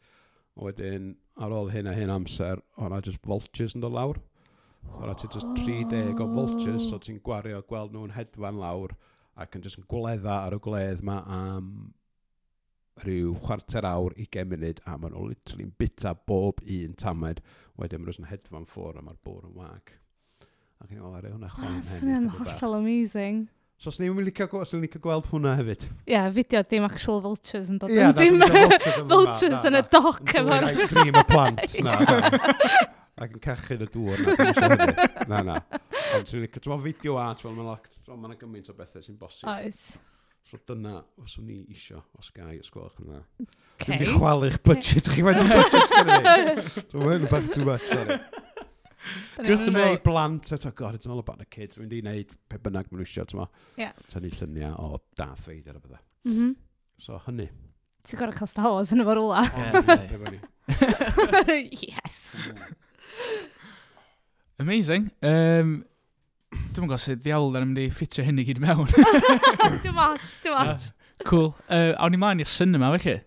[0.59, 4.21] A wedyn, ar ôl hyn a hyn amser, o'na just vultures yn dod lawr.
[4.85, 8.95] So, o'na ti just 30 o vultures, so ti'n gwario gweld nhw'n hedfan lawr,
[9.41, 11.71] ac yn just yn gweledda ar y gwledd ma am
[13.03, 17.43] rhyw chwarter awr, 20 munud, a maen nhw'n literally'n bita bob un tamed.
[17.79, 19.95] Wedyn maen nhw'n hedfan ffwr a mae'r bwr yn wag.
[20.85, 21.85] Ac yn i'n meddwl, hwnna chwaen hyn.
[21.88, 23.44] Swn i'n hollol amazing.
[23.81, 25.87] So os ni'n licio, os ni'n licio gweld hwnna hefyd.
[25.87, 27.94] Ie, yeah, fideo dim actual vultures yn dod.
[27.94, 28.37] Ie, yeah, dim
[29.14, 30.68] vultures yn y doc Yn efo'r...
[30.75, 31.97] Ice cream y plant na.
[33.16, 34.37] Ac yn cachu y dŵr na.
[35.33, 35.59] Na, na.
[36.18, 39.49] Ond ti'n licio, ti'n fideo art, fel mae'n meddwl, mae'n gymaint o bethau sy'n bosib.
[39.57, 39.83] Oes.
[40.44, 43.25] So dyna, os o'n i isio, os gai, os gwelwch yna.
[43.81, 43.97] Okay.
[44.05, 46.64] Dwi'n chwalu'ch budget, chi'n gwneud budget gyda ni.
[46.92, 48.20] Dwi'n gwneud bach too much, sorry.
[49.37, 51.79] Dwi wrth yn meddwl blant eto, god, it's all about the kids.
[51.81, 53.47] Mynd i wneud pe bynnag maen nhw eisiau, ti'n ma.
[53.81, 53.93] Yeah.
[54.12, 56.01] Tynnu lluniau o Darth Vader a bydda.
[56.31, 56.55] Mm.
[57.05, 57.49] So, hynny.
[58.05, 59.45] Ti'n gorau cael Star Wars yn efo'r ola.
[60.64, 62.37] Yes.
[64.62, 65.11] Amazing.
[65.21, 65.83] Um,
[66.55, 68.87] Dwi'n gwybod sut ddiawl yn mynd i ffitio hyn i gyd mewn.
[69.83, 70.88] Dwi'n watch, dwi'n watch.
[71.27, 71.51] Cool.
[71.69, 73.19] Uh, awn i maen i'r cinema, felly?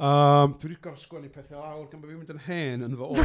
[0.00, 3.04] Um, dwi wedi gorau sgwennu pethau lawr, gan bod fi'n mynd yn hen yn fy
[3.04, 3.18] ôl.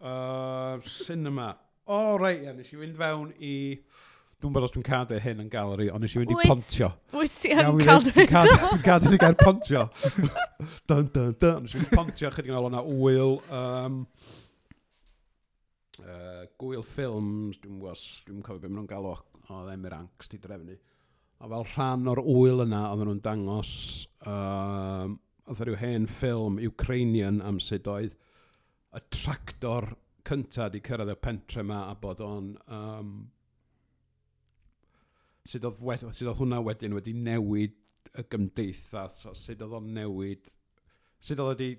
[0.00, 1.52] Uh, cinema.
[1.84, 3.54] O, oh, reit, ia, nes i fynd fewn i...
[4.40, 6.88] Dwi'n bod os dwi'n cadw hyn yn galeri, ond nes i fynd i pontio.
[7.12, 8.54] Wyt ti yn cael dwi'n cadw?
[8.62, 9.82] Dwi'n cadw ni gair pontio.
[10.88, 11.66] dun, dun, dun.
[11.66, 13.36] Nes i fynd i pontio, chydig yn ôl o'na wyl...
[13.52, 13.98] Um,
[16.00, 20.36] uh, gwyl ffilms, dwi'n gwybod, dwi'n cofio beth maen nhw'n galw o ddim i'r angst
[20.36, 20.78] i drefnu.
[21.40, 23.74] A fel rhan o'r wyl yna, oedden nhw'n dangos
[24.24, 25.18] um,
[25.50, 28.16] oedd e rhyw hen ffilm Ukrainian am sut oedd
[28.96, 29.92] y tractor
[30.26, 32.54] cyntaf wedi cyrraedd y pentre yma a bod o'n...
[32.70, 33.12] Um,
[35.50, 37.76] sut oedd, wed, sut oedd hwnna wedyn wedi newid
[38.18, 40.50] y gymdeithas, o sut oedd o'n newid,
[41.22, 41.70] sut oedd wedi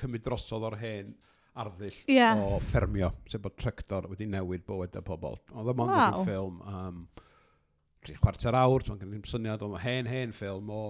[0.00, 1.14] cymryd drosodd o'r hen
[1.56, 2.36] arddull yeah.
[2.36, 5.38] o ffermio, sef bod tractor wedi newid bywyd y pobl.
[5.54, 6.00] Oedd yma wow.
[6.06, 7.02] yn ffilm, um,
[8.04, 10.82] tri chwarter awr, ti'n gynnu'n syniad, oedd hen, hen ffilm o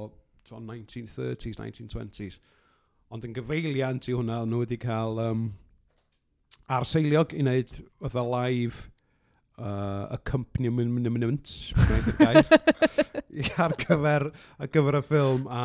[0.50, 2.40] 1930s, 1920s.
[3.14, 5.46] Ond yn gyfeiliant i hwnna, nhw wedi cael um,
[6.72, 8.88] arseiliog i wneud fatha live
[9.58, 11.52] uh, accompaniment
[13.62, 14.26] ar gyfer,
[14.58, 15.62] ar gyfer y ffilm a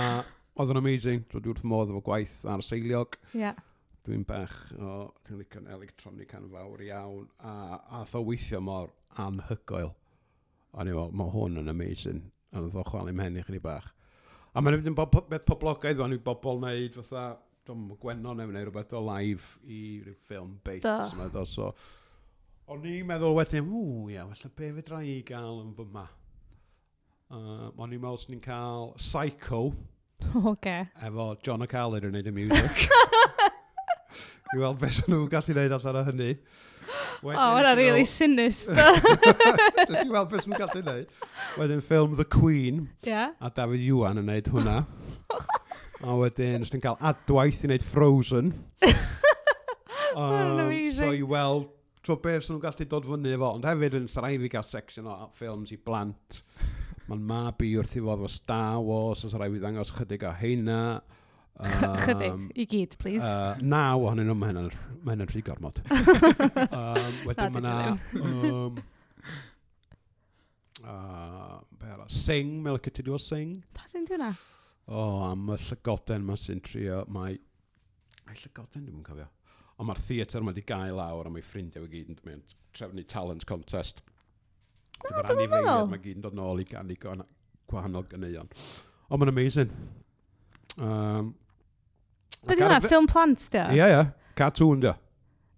[0.59, 1.25] oedd yn amazing.
[1.31, 3.17] Dwi'n wrth modd efo gwaith arseiliog.
[3.33, 3.57] Yeah.
[4.05, 7.55] Dwi'n bech o, dwi'n licio'n electronic anfawr iawn a,
[8.01, 9.95] a tho weithio mor anhygoel.
[10.77, 12.21] A ni fel, mae hwn yn amazing.
[12.53, 13.89] A ddoch chwalu mhen i chdi bach.
[14.51, 17.37] A mae'n mynd yn bod beth poblogaidd fan i bobl wneud fatha,
[17.67, 20.83] dwi'n gwenno neu wneud rhywbeth o live i ryw ffilm beit.
[20.83, 21.45] Do.
[21.47, 21.69] So,
[22.67, 26.03] o'n i'n meddwl wedyn, ww, ia, felly be fe dra i gael yn fy ma?
[27.31, 29.63] Uh, o'n i'n meddwl sy'n ni'n cael Psycho.
[30.51, 30.83] Okay.
[31.07, 32.83] Efo John O'Callaghan yn neud y music.
[34.51, 36.33] I weld beth nhw'n gallu neud allan o hynny.
[37.21, 38.95] O, hwnna really sinister.
[39.91, 41.19] Dwi weld beth sy'n gallu gwneud.
[41.59, 42.87] Wedyn ffilm The Queen.
[43.05, 43.35] Yeah.
[43.37, 44.77] A David Iwan yn gwneud hwnna.
[46.07, 48.49] a wedyn, ysdyn cael adwaith i wneud Frozen.
[50.17, 51.69] um, so i weld
[52.01, 53.53] tro beth sy'n gallu dod fyny efo.
[53.53, 56.41] Ond hefyd yn sarai fi gael section o ffilms i blant.
[57.05, 60.33] Mae'n mab i wrth i fod o Star Wars, os rai fi ddangos chydig o
[60.41, 60.81] heina.
[61.61, 63.21] Um, i gyd, please.
[63.21, 64.71] Uh, naw ohonyn nhw, mae hynny'n
[65.05, 65.81] ma hynny rhy gormod.
[65.91, 67.73] um, wedyn mae yna...
[68.17, 68.79] Um,
[70.81, 73.53] uh, bera, sing, mae'n lycio ti diwedd sing.
[73.77, 74.31] Pa rhan di hwnna?
[74.89, 77.37] O, oh, am y llygoden mae sy'n trio, mae...
[78.25, 79.27] Ai llygoden dwi'n cofio.
[79.77, 83.05] Ond mae'r theatr mae wedi gael lawr a mae ffrindiau i gyd yn mynd trefnu
[83.09, 84.01] talent contest.
[85.01, 85.87] No, dwi'n meddwl.
[85.89, 86.97] Mae gyd yn dod nôl i gannu
[87.69, 88.49] gwahanol ganeuon.
[89.09, 89.71] Ond mae'n amazing.
[90.81, 91.31] Um,
[92.47, 93.67] Be di hwnna, ffilm plant, di o?
[93.77, 94.03] Ie, ie.
[94.37, 94.95] Cartoon, di o.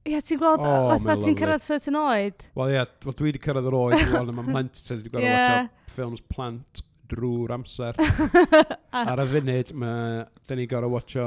[0.03, 2.47] Ie, ti'n gweld, O, fatha mae'n ti'n cyrraedd certain oed.
[2.59, 5.37] Wel, ie, wel, dwi wedi cyrraedd yr oed, wel, mae plant, ti wedi gweld Ie.
[5.37, 6.81] watch ffilms plant
[7.13, 7.99] drwy'r amser.
[8.93, 9.07] Ah.
[9.09, 11.23] Ar y funud, mae, da ni gorau watcho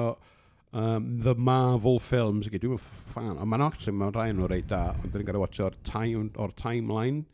[0.70, 2.46] um, The Marvel Films.
[2.52, 5.42] Dwi'n mynd fan, ond mae'n actually, mae'n rhai nhw'n reit da, ond da ni gorau
[5.42, 7.24] watcho o'r, time, or timeline.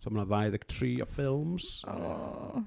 [0.00, 1.68] So mae'n 23 o ffilms.
[1.92, 2.62] Oh.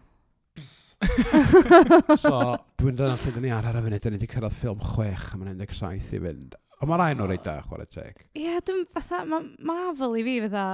[2.23, 4.81] so, dwi'n dod allan dyn ni ar ar y funud, dyn ni wedi cyrraedd ffilm
[4.83, 6.57] 6 am 17 i fynd.
[6.79, 8.19] Ond mae rai nhw'n reit da, chwarae teg.
[8.33, 10.65] Ie, yeah, dwi'n fatha, mae Marvel i fi fatha,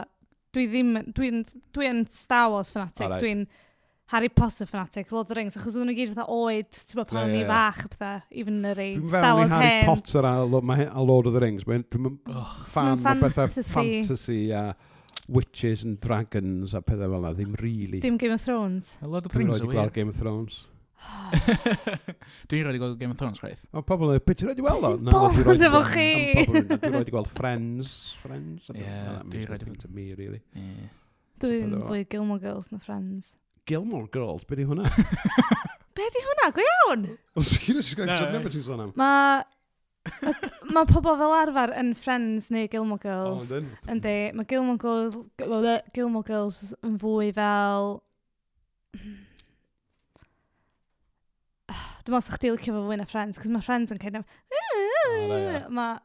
[0.56, 3.22] dwi ddim, dwi'n dwi, dwi Star Wars fanatic, right.
[3.22, 3.46] dwi'n
[4.14, 7.14] Harry Potter fanatic, Lord of the Rings, achos oedden nhw gyd fatha oed, ti'n bod
[7.14, 9.62] pan ni fach, fatha, even yr ei, Star Wars hen.
[9.62, 10.36] Harry Potter a,
[10.90, 14.68] a Lord of the Rings, dwi'n oh, fan o bethau fantasy a...
[14.74, 14.92] Uh,
[15.28, 18.00] witches and dragons a pethau fel yna, ddim really.
[18.00, 18.98] Dim Game of Thrones.
[19.02, 19.94] A lot of things are weird.
[19.94, 20.66] Game of Thrones.
[22.50, 23.64] Dwi'n rhaid i gweld Game of Thrones, chwaith.
[23.76, 24.92] O, pobl yn, beth ti'n rhaid i weld o?
[24.96, 26.10] Na, dwi'n rhaid i gweld chi.
[26.46, 27.96] Dwi'n rhaid i gweld Friends.
[28.22, 28.70] Friends?
[28.74, 29.82] Yeah, dwi'n rhaid i gweld.
[29.84, 30.42] to me, really.
[30.56, 30.94] Yeah.
[31.44, 33.36] Dwi'n fwy Gilmore Girls na Friends.
[33.68, 34.46] Gilmore Girls?
[34.48, 34.88] Be di hwnna?
[35.98, 36.52] Be di hwnna?
[36.56, 37.06] Go iawn!
[37.36, 38.96] O, sgyn ysgrifennu, sôn am.
[39.00, 39.44] Mae
[40.06, 43.52] mae pobl fel arfer yn Friends neu Gilmore Girls.
[43.56, 45.18] Oh, Yndi, mae Gilmore Girls,
[45.96, 47.96] Gilmore Girls yn fwy fel...
[52.06, 54.28] Dwi'n meddwl sa'ch ti'n licio fo fwy na Friends, cos mae Friends yn kind of...
[55.74, 55.98] Mae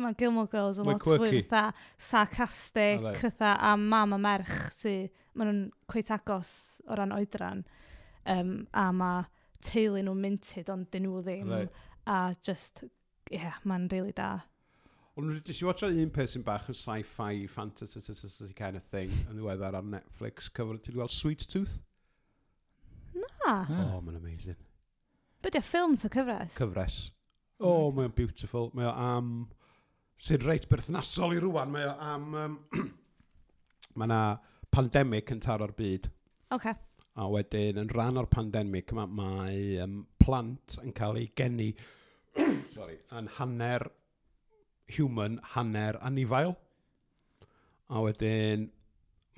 [0.00, 5.10] ma Gilmore Girls yn lot fwy fatha sarcastic, fatha a mam a merch sy'n...
[5.32, 6.50] Maen nhw'n cweit agos
[6.84, 7.62] o ran oedran.
[8.28, 9.22] Um, a mae
[9.64, 11.48] teulu nhw'n minted, ond dyn nhw ddim.
[11.48, 11.80] Right.
[12.04, 12.84] A just
[13.30, 14.40] yeah, mae'n really da.
[15.20, 18.00] Ond nes i watcha un peth sy'n bach yn sci-fi, fantasy
[18.56, 20.78] kind of thing yn ddiweddar ar Netflix cyfr.
[20.80, 21.80] Ti'n gweld Sweet Tooth?
[23.14, 23.58] Na.
[23.68, 24.56] Oh, mae'n amazing.
[25.44, 26.56] Bydde ffilm to cyfres?
[26.56, 26.96] Cyfres.
[27.60, 28.70] Oh, mae'n beautiful.
[28.74, 29.34] Mae o am...
[30.22, 31.74] Sy'n reit berthnasol i rwan.
[31.74, 32.26] Mae o am...
[32.38, 32.56] Um,
[33.98, 34.22] mae yna
[34.72, 36.08] pandemig yn taro'r byd.
[36.56, 36.78] Okay.
[37.20, 41.74] A wedyn, yn rhan o'r pandemig, mae um, plant yn cael ei geni
[42.74, 43.88] sorry, yn hanner
[44.96, 46.56] human, hanner anifail.
[47.92, 48.70] A wedyn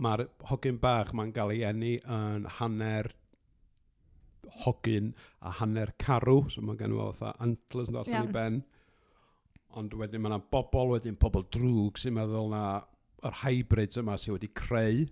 [0.03, 3.13] mae'r hogyn bach mae'n cael ei enni yn hanner
[4.65, 8.29] hogyn a hanner carw, so mae gen i fatha antlers yn allan yeah.
[8.29, 8.63] i ben.
[9.79, 12.65] Ond wedyn mae yna bobl, wedyn pobl drwg sy'n meddwl na
[13.25, 15.05] yr hybrids yma sydd wedi creu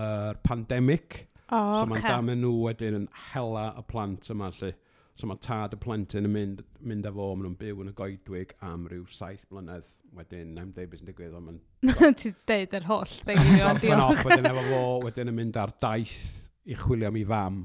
[0.00, 1.24] yr pandemig.
[1.50, 2.08] Oh, so mae'n okay.
[2.08, 4.72] damen nhw wedyn yn hela y plant yma, lle.
[5.14, 8.54] So mae tad y plentyn yn mynd, mynd efo, maen nhw'n byw yn y goedwig
[8.66, 9.86] am ryw saith blynedd.
[10.14, 12.16] Wedyn, 90 beth sy'n digwydd, ond mae'n...
[12.20, 14.24] Ti deud yr holl thing i o'n diolch.
[14.26, 16.18] Wedyn efo fo, wedyn yn mynd ar daith
[16.66, 17.64] i chwilio am ei fam.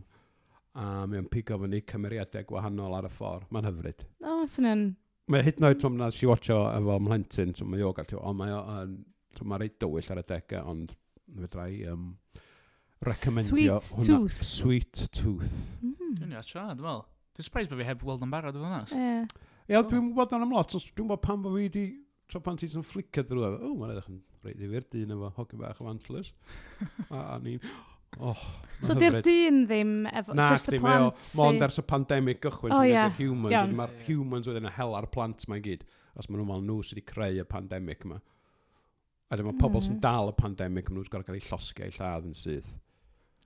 [0.79, 3.49] A mae'n pigo fyny cymeriadau gwahanol ar y ffordd.
[3.53, 4.05] Mae'n hyfryd.
[4.21, 4.85] O, oh, sy'n yn...
[5.29, 8.41] Mae hyd yn oed trwm na si watcho efo mhlentyn, trwm mae o gael ond
[8.41, 8.97] mae o'n...
[9.37, 10.93] Trwm mae reit dywyll ar y degau, ond
[11.41, 11.71] fedrai...
[11.89, 12.11] Um,
[13.05, 14.05] recommendio Sweet hwnna.
[14.07, 14.43] Tooth.
[14.43, 15.57] Sweet Tooth.
[15.81, 16.15] Mm.
[16.19, 17.07] Dwi'n iawn siarad, dwi'n meddwl.
[17.39, 18.79] Dwi'n surprised bod fi heb weld yn barod efo hwnna.
[18.99, 19.43] Ie.
[19.71, 20.73] Ie, dwi'n gwybod am lot.
[20.75, 21.83] Dwi'n gwybod pan bod fi wedi...
[22.29, 25.59] Tro pan ti'n fflicio drwy dda, o, mae'n edrych yn reit ddifur, dyn efo hogi
[25.61, 26.33] bach o antlers.
[27.15, 27.63] a, a ni'n...
[28.19, 28.43] Oh,
[28.83, 31.15] so di'r dyn ddim efo, Na, just y plant.
[31.15, 32.91] Na, mond ers y pandemig gychwyn, O, ie.
[32.91, 33.09] yeah.
[33.15, 35.87] humans, mae'r humans wedyn yn hel ar plant mae'n gyd,
[36.19, 38.19] os maen nhw'n nhw sydd wedi creu y pandemig yma.
[39.31, 39.63] A dyma mm.
[39.63, 42.73] pobl sy'n dal y pandemig, maen nhw'n gorau cael eu llosgu eu lladd yn syth.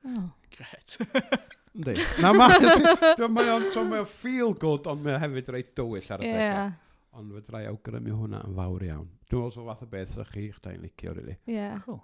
[0.10, 0.32] Oh.
[0.58, 0.98] Gret.
[1.74, 1.98] Ynddi.
[2.22, 6.24] Na mae o'n so mae o'n feel good, ond mae o hefyd reit dywyll ar
[6.24, 6.40] y yeah.
[6.40, 6.80] degau.
[7.20, 9.08] Ond fe drai awgrymu hwnna yn fawr iawn.
[9.30, 11.38] Dwi'n meddwl so fath o beth sy'ch chi, eich chda'n licio, really.
[11.50, 11.80] Yeah.
[11.86, 12.02] Cool.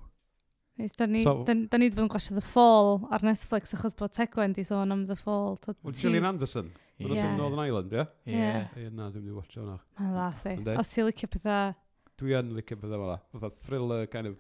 [0.80, 3.76] Neis, da ni, so, da, da ni wedi bod yn gwasio The Fall ar Netflix
[3.76, 5.58] achos bod Tegwen di sôn am The Fall.
[5.68, 6.70] Wel, Gillian Anderson,
[7.02, 7.34] yn yeah.
[7.36, 8.06] Northern Ireland, ie?
[8.32, 8.54] Ie.
[8.80, 9.76] Ie, na, dwi'n mynd i watcho hwnna.
[10.00, 10.56] Mae'n dda, si.
[10.56, 10.78] E.
[10.80, 11.76] Os ti'n licio pethau...
[12.20, 14.40] Dwi yn licio pethau fel Fatha thriller, kind of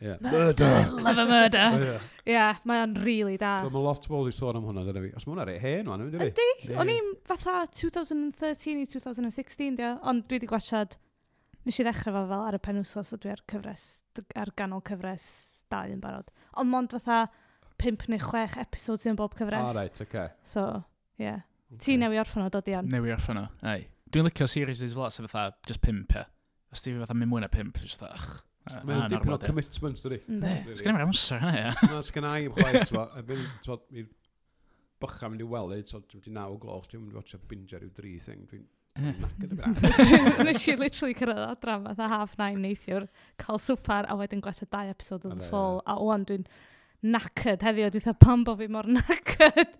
[0.00, 0.16] Yeah.
[0.20, 0.88] Murder!
[1.04, 1.70] Love a murder!
[1.72, 2.00] Oh, ie, yeah.
[2.24, 3.60] yeah, mae o'n really da.
[3.66, 5.10] Mae lot o bobl wedi sôn am hwnna, dyna fi.
[5.18, 6.30] Os mae hwnna rei hen, o'n i'n fi.
[6.30, 10.96] Ydy, o'n i'n fatha 2013 i 2016, dio, ond dwi wedi gwachod,
[11.68, 13.86] nes i ddechrau fo fel ar y penwsos, a dwi ar cyfres,
[14.40, 15.28] ar ganol cyfres
[15.70, 16.32] dau yn barod.
[16.60, 17.22] Ond mond fatha
[17.80, 19.68] 5 neu 6 episodes yn bob cyfres.
[19.68, 20.28] Ah, right, okay.
[20.42, 20.66] So,
[21.20, 21.28] ie.
[21.28, 21.46] Yeah.
[21.70, 21.84] Okay.
[21.84, 22.88] Ti newi orffan o, dod i an?
[22.90, 23.84] Newi orffan o, ei.
[24.10, 26.24] Dwi'n licio series these fel sef fatha, just 5, ie.
[26.72, 30.20] Os ti fatha mynd mwy na 5, just fatha, ach, Mae'n dipyn o commitment, dydy.
[30.40, 31.70] Ne, sgan i'n amser hynny, ia.
[31.88, 34.10] Na, sgan i'n chwaith, ti'n i'r
[35.00, 37.40] bycha mynd i weld, so ti'n wedi naw o gloch, dwi'n mynd i watch a
[37.50, 38.68] binge ar yw dri thing, dwi'n
[39.00, 43.06] Nes i literally cyrraedd adran fatha half nine neithiwr,
[43.40, 46.48] cael swpar a wedyn gwasio dau episod oedd yn ffôl, a o'n dwi'n
[47.00, 49.78] knackered heddiw, dwi'n dweud pam bo fi mor knackered.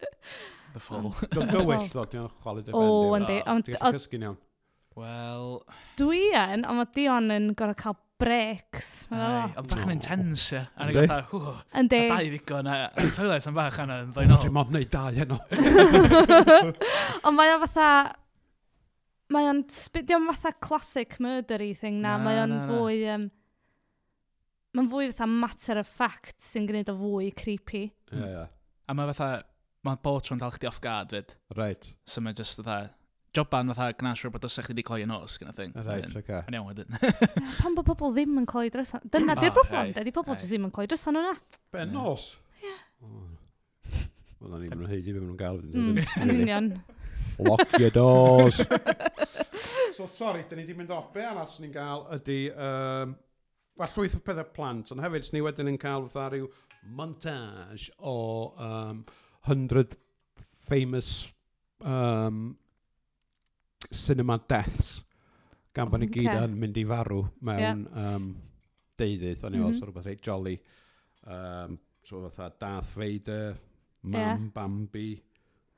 [0.72, 1.10] The fall.
[1.34, 2.84] Dwi'n dywyll ddo, dwi'n chwalu dy O,
[3.18, 3.40] yndi.
[3.42, 4.38] Dwi'n cysgu'n iawn.
[5.00, 5.50] Wel...
[5.98, 8.90] Dwi yn, ond mae Dion yn gorau cael breaks.
[9.10, 10.62] Ond bach yn intense, ie.
[10.76, 12.76] A ni'n gatha, hw, a dau ddigon, a
[13.16, 15.40] toilet yn bach yna, yn ddweud, Dwi'n mod wneud dau heno.
[17.26, 17.88] Ond mae o fatha,
[19.34, 23.26] mae o'n, di o'n fatha classic murdery thing na, mae o'n fwy, um,
[24.76, 27.86] mae'n fwy fatha matter of fact sy'n gwneud o fwy creepy.
[28.12, 28.46] Ie, ie.
[28.90, 29.42] A mae fatha,
[29.86, 31.36] mae bob tro'n dal chdi off guard fyd.
[31.56, 31.92] Right.
[32.04, 32.90] So mae just fatha,
[33.36, 35.74] joban fatha gwna siwr bod ysach chi wedi cloi yn os gyda thing.
[35.86, 36.42] Right, oce.
[36.50, 36.96] Yn iawn wedyn.
[37.60, 39.04] Pan bod pobl ddim yn cloi drysan.
[39.06, 41.36] Dyna ah, di'r broblem, dydy pobl jyst ddim yn cloi drysan hwnna.
[41.74, 42.32] Ben nos.
[42.64, 42.74] Ie.
[44.40, 45.62] Wel, na ni ddim yn heidi beth maen nhw'n gael.
[45.74, 46.70] Hmm, yn union.
[47.40, 48.60] Lock your doors.
[49.96, 51.10] so, sorry, dyn ni wedi mynd off.
[51.14, 52.44] Be arall ni'n gael ydy...
[52.54, 53.18] Um,
[53.80, 56.48] Wel, llwyth o pethau plant, ond hefyd ni wedyn yn cael fatha rhyw
[56.96, 58.16] montage o
[58.60, 58.98] um,
[59.48, 59.94] 100
[60.68, 61.08] famous
[61.80, 62.58] um,
[63.90, 65.00] cinema deaths,
[65.74, 66.26] gan bod ni okay.
[66.26, 68.14] gyd yn mynd i farw mewn yeah.
[68.16, 68.30] um,
[69.00, 69.44] deudydd.
[69.44, 69.72] O'n i'n mm -hmm.
[69.72, 70.58] weld rhywbeth reit jolly.
[71.26, 73.56] Um, so fatha Darth Vader,
[74.02, 74.38] Mam, yeah.
[74.54, 75.22] Bambi,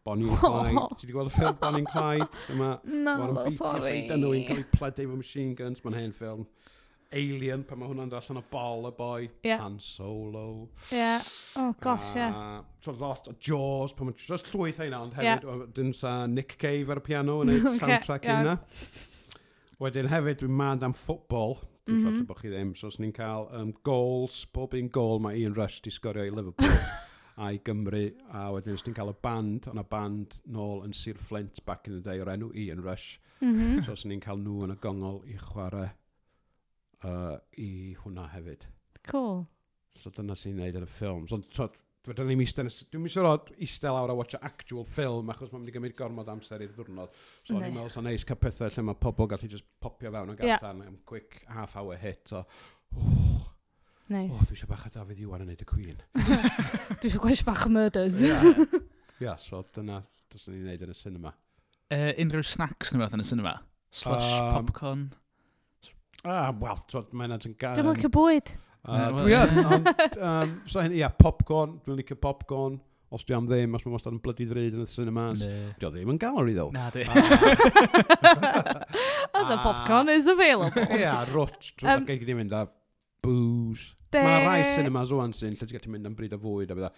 [0.05, 0.89] Bonnie and Clyde.
[0.97, 2.29] Ti wedi gweld y ffilm Bonnie and Clyde?
[2.49, 2.71] Dyma,
[3.07, 3.97] no, Warren no, sorry.
[4.07, 6.47] Dyma nhw'n cael eu pledu efo machine guns, mae'n hen ffilm.
[7.13, 9.27] Alien, pan mae hwnna'n dod allan o bol y boi.
[9.45, 9.61] Yeah.
[9.63, 10.69] Han Solo.
[10.91, 11.25] Yeah.
[11.61, 12.29] Oh, gosh, ie.
[12.29, 13.01] Uh, yeah.
[13.01, 15.67] lot o Jaws, pan mae'n just llwyth ein nawr, ond hefyd, yeah.
[15.77, 18.41] dyn sa Nick Cave ar y piano yn neud okay, soundtrack yeah.
[18.41, 18.57] yna.
[19.83, 22.13] Wedyn hefyd, dwi'n mad am ffwtbol, Dwi'n mm -hmm.
[22.13, 22.75] falle bod chi ddim.
[22.79, 26.31] So, os ni'n cael um, goals, pob un gol mae Ian Rush di sgorio i
[26.31, 26.77] Liverpool
[27.43, 28.05] a'i Gymru.
[28.31, 31.91] A wedyn, os ni'n cael y band, ond y band nôl yn Sir Flint back
[31.91, 33.19] in the day o'r enw Ian Rush.
[33.41, 33.83] Mm -hmm.
[33.83, 35.91] So, os ni'n cael nhw yn y gongol i chwarae
[37.09, 37.71] uh, i
[38.03, 38.67] hwnna hefyd.
[39.11, 39.43] Cool.
[39.99, 41.27] So dyna sy'n neud yn y ffilm.
[41.31, 41.69] So, so
[42.03, 45.71] Dwi'n ni'n eistedd, dwi'n mis rod eistedd lawr a watch actual film achos mae'n mynd
[45.71, 47.13] i gymryd gormod amser i'r ddwrnod.
[47.47, 50.33] So o'n i'n meddwl sa'n neis cael pethau lle mae pobl gallu just popio fewn
[50.33, 50.89] o allan yeah.
[50.89, 52.27] am quick half hour hit.
[52.27, 52.43] So,
[52.99, 53.45] oh,
[54.11, 54.35] nice.
[54.35, 56.03] oh, dwi eisiau bach a David Iwan yn neud y Queen.
[56.25, 58.19] dwi eisiau gwell bach murders.
[58.19, 58.77] Ia, yeah.
[59.23, 60.03] yeah, so dyna
[60.35, 61.37] dwi'n ni'n neud yn y cinema.
[61.87, 63.61] Uh, unrhyw snacks neu beth yn y cinema?
[63.95, 65.07] Slush, um, popcorn?
[66.23, 67.75] Ah, wel, twyd, mae yna ti'n gael...
[67.79, 68.53] Dwi'n licio bwyd.
[68.87, 72.79] Dwi yn, ond, ia, popcorn, dwi'n licio popcorn.
[73.13, 75.43] Os dwi am ddim, os mae'n wastad yn blydi ddryd yn y cinemas.
[75.45, 75.73] Ne.
[75.81, 76.69] Dwi o ddim yn gallery, ddo.
[76.73, 77.05] Na, dwi.
[79.33, 80.87] And the popcorn is available.
[80.97, 82.63] Ia, rwt, drwy'n gael i mynd a
[83.27, 83.93] booze.
[84.13, 84.21] De...
[84.23, 86.91] Mae rai cinemas o'n sy'n lle ti'n gallu mynd am bryd o fwyd a bydda.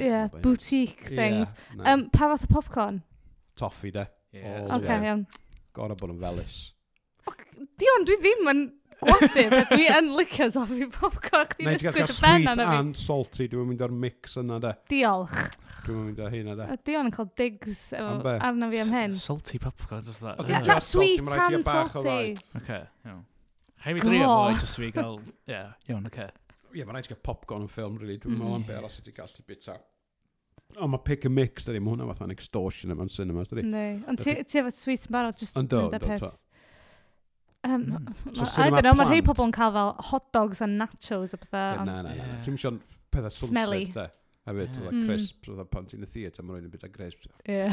[0.00, 1.52] Ie, boutique things.
[1.76, 3.00] Yeah, um, Pa fath o popcorn?
[3.60, 4.04] Toffi, de.
[4.66, 5.26] Oce, iawn.
[5.76, 6.62] Gorau bod yn felus.
[7.80, 8.62] Dion, dwi ddim yn
[9.04, 11.50] gwadu, beth dwi yn licio soffi popcorn.
[11.52, 12.78] Chdi'n Neu ti'n ysgwyd y ben sweet anna fi.
[12.80, 14.72] and salty, dwi'n mynd ar mix yna de.
[14.90, 15.36] Diolch.
[15.84, 16.78] Dwi'n mynd ar hyn yna A de.
[16.88, 18.34] Dion yn cael digs efo- Am be?
[18.48, 19.16] arna fi am hyn.
[19.20, 20.38] Salty popcorn, just that.
[20.38, 22.36] Ie, Ocê, Na salty, sweet ma' raid ti and gael bach o salty.
[22.62, 23.24] Okay, iawn.
[23.84, 24.36] Rhaid i fi drio Go!
[24.36, 25.18] fo, just fi gael...
[25.50, 26.28] Ie, iawn, oce.
[26.74, 28.16] Ie, mae'n rhaid i gael popcorn yn ffilm, really.
[28.22, 28.44] Dwi'n mm.
[28.44, 29.76] meddwl am be aros i ti gallu bita.
[30.80, 31.82] O, mae pick and mix, dydy.
[31.82, 33.66] Mae hwnna fatha'n extortion yma'n cinemas, dydy.
[33.68, 36.40] Ne, ond ti ti efo sweet yn barod, just Yndw, mynd â yndw, peth
[37.64, 38.46] Um, mm.
[38.46, 41.38] so I don't know, mae rhai pobl yn cael fel hot dogs a nachos a
[41.40, 41.86] pethau.
[41.88, 42.24] Na, na, na.
[42.44, 42.74] Ti'n mysio
[43.14, 44.04] pethau swnset, de.
[44.44, 45.06] A byd, yeah.
[45.08, 47.24] crisps, oedd pan ti'n y theatr, mae rhywun yn byd a crisps.
[47.48, 47.72] Yeah.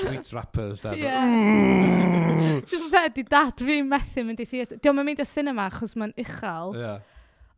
[0.00, 0.96] sweet wrappers, da.
[0.98, 2.58] Yeah.
[2.66, 4.82] Ti'n fe, di dad fi methu mynd i theatr.
[4.82, 6.74] Diolch yn mynd i cinema achos mae'n uchel.
[6.80, 6.98] Yeah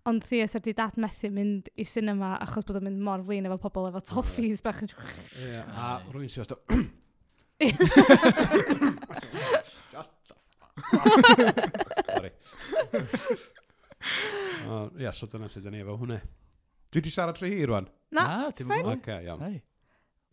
[0.08, 3.58] ond theatr di dad methu mynd i cinema achos bod o'n mynd mor flin efo
[3.60, 4.88] pobl efo toffees bach yn...
[5.44, 6.48] Ie, a rwy'n sy'n
[12.08, 12.32] Sorry.
[14.68, 16.18] O, Ia, so dyna lle dyn ni efo hwnna.
[16.88, 17.88] Dwi wedi siarad rhy hi rwan.
[18.14, 18.24] Na,
[18.56, 18.94] ti'n fine.
[18.94, 19.42] Oce, iawn.
[19.44, 19.58] Hei.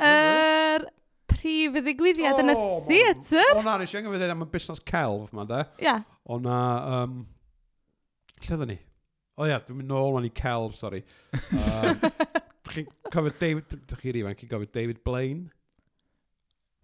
[0.06, 0.86] Yr
[1.32, 3.54] prif ddigwyddiad yn y O, ma- theatr.
[3.60, 5.62] O na, nes i angen fydden am y busnes celf ma, de.
[5.86, 5.98] Ia,
[6.32, 6.58] O na,
[7.04, 7.20] um,
[8.46, 8.78] lle dda ni?
[9.36, 11.02] O ia, dwi'n mynd nôl wan i celf, sori.
[11.52, 12.00] Um,
[12.76, 15.46] Chi'n cofio David, dych chi'r ifanc, chi'n cofio David Blaine?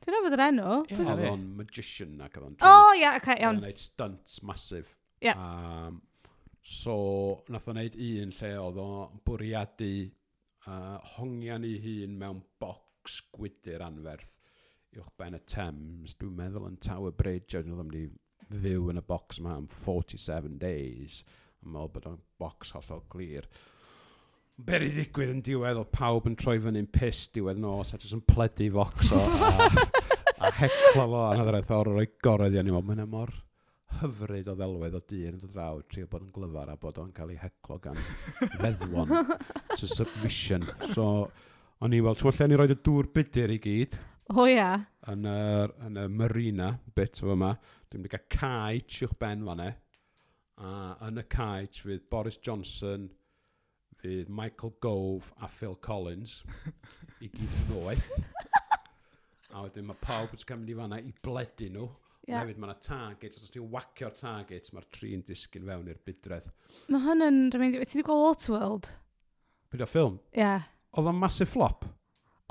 [0.02, 0.70] Dwi'n meddwl yr enw.
[0.90, 2.96] Ie, Oedd o'n magician ac oedd o'n O, drama.
[2.98, 3.60] ia, oce, Oedd iawn.
[3.60, 4.96] o'n neud stunts masif.
[5.22, 5.34] Ie.
[5.36, 6.00] Um,
[6.66, 6.96] so,
[7.54, 9.92] nath o'n neud un lle oedd o'n bwriadu
[10.66, 14.30] uh, hongian i hun mewn bocs gwydyr anferth
[14.98, 16.18] uwch ben y Thames.
[16.20, 18.08] Dwi'n meddwl yn Tower Bridge, oedd o'n mynd i
[18.66, 21.22] fyw yn y bocs yma am 47 days.
[21.62, 23.46] Yn meddwl bod o'n bocs hollol glir.
[24.62, 28.14] Ber i ddigwydd yn diwedd, oedd pawb yn troi fyny'n pus diwedd nos, a jyst
[28.18, 29.22] yn pledu focs o.
[29.48, 29.86] a
[30.42, 32.82] a heclo fo anhyddraeth o'r rhoi gorau ddian i mo.
[32.86, 33.32] Mae'n mor
[34.00, 37.12] hyfryd o ddelwedd o dyn yn dod draw trio bod yn glyfar a bod o'n
[37.16, 38.00] cael ei heclo gan
[38.62, 39.12] feddwon
[39.76, 40.66] to submission.
[40.94, 41.06] So,
[41.84, 44.00] o'n i, weld, ti'n lle ni roed y dŵr budur i gyd.
[44.32, 44.56] O oh, ia.
[44.56, 44.84] Yeah.
[45.12, 45.38] Yn y,
[45.88, 47.54] yn y marina bit o yma.
[47.92, 49.72] Dwi'n mynd i gael cae tiwch ben fanna.
[50.62, 50.72] A
[51.10, 53.10] yn y cae fydd Boris Johnson,
[54.02, 56.42] fydd Michael Gove a Phil Collins
[57.22, 58.41] i gyd yn
[59.62, 61.88] a wedyn mae pawb wedi cael i fanna i bledu nhw.
[62.30, 62.44] Yeah.
[62.44, 66.52] Hefyd mae yna target, os ti'n wacio'r target, mae'r tri'n disgyn fewn i'r budredd.
[66.94, 68.92] Mae hwn yn rhywun, wyt ti wedi gweld Waterworld?
[69.74, 70.20] Byd o ffilm?
[70.36, 70.44] Ie.
[70.44, 70.68] Yeah.
[70.98, 71.88] Oedd o'n massive flop?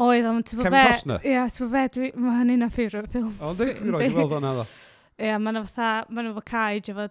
[0.00, 1.22] Oedd, ond ti'n Kevin Costner?
[1.22, 3.30] Ie, yeah, ti'n fe, mae hynny'n a ffeirio ffilm.
[3.36, 4.66] O, Ond dwi'n rhoi weld o'n addo.
[4.66, 7.06] Ie, yeah, mae nhw fatha, mae nhw fatha caig efo,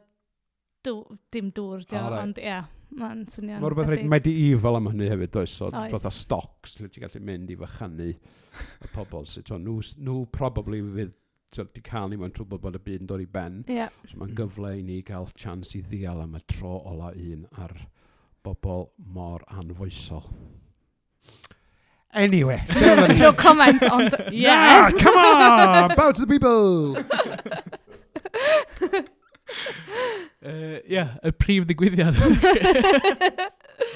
[1.35, 2.49] dim dŵr, ond ie.
[2.49, 2.67] Yeah.
[2.97, 3.61] Mae'n swnio'n...
[3.61, 5.55] Mae rhywbeth rhaid medieval am hynny hefyd, does?
[5.61, 5.91] O, Oes.
[5.93, 9.27] Dod â stocs, lle ti'n gallu mynd i fychanu y pobl.
[9.29, 11.17] So, nhw, nhw probably fydd
[11.73, 13.63] di cael ni mewn trwbl bod y byd yn dod i ben.
[13.69, 13.89] Yeah.
[14.05, 17.73] So mae'n gyfle i ni gael chans i ddial am y tro ola un ar
[18.45, 20.29] bobl mor anfoesol.
[22.13, 22.61] Anyway.
[23.19, 24.89] no comment, ond yeah.
[24.89, 26.97] Nah, come on, bow to the people!
[30.39, 32.15] Ie, uh, yeah, y prif ddigwyddiad.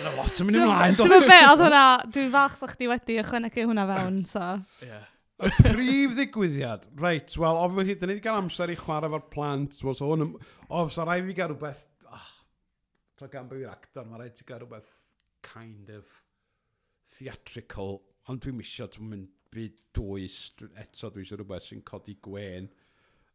[0.03, 0.97] Mae'n lot yn mynd ymlaen.
[0.99, 4.49] Dwi'n meddwl be, oedd hwnna, dwi'n falch bod chdi wedi ychwanegu hwnna fewn, so.
[4.83, 5.05] Yeah.
[5.39, 6.89] Y prif ddigwyddiad.
[6.99, 9.79] Reit, wel, ofyn hyd, dyn ni wedi cael amser i chwarae efo'r plant.
[9.87, 10.33] Wel, so hwn,
[10.67, 12.29] of, sa rai fi gael rhywbeth, Oh, ah,
[13.17, 14.91] tra gan byw i'r actor, mae rhaid i gael rhywbeth
[15.47, 16.11] kind of
[17.15, 20.37] theatrical, ond dwi'n misio, dwi'n mynd byd dwys,
[20.81, 22.67] eto dwi'n eisiau rhywbeth sy'n codi gwen.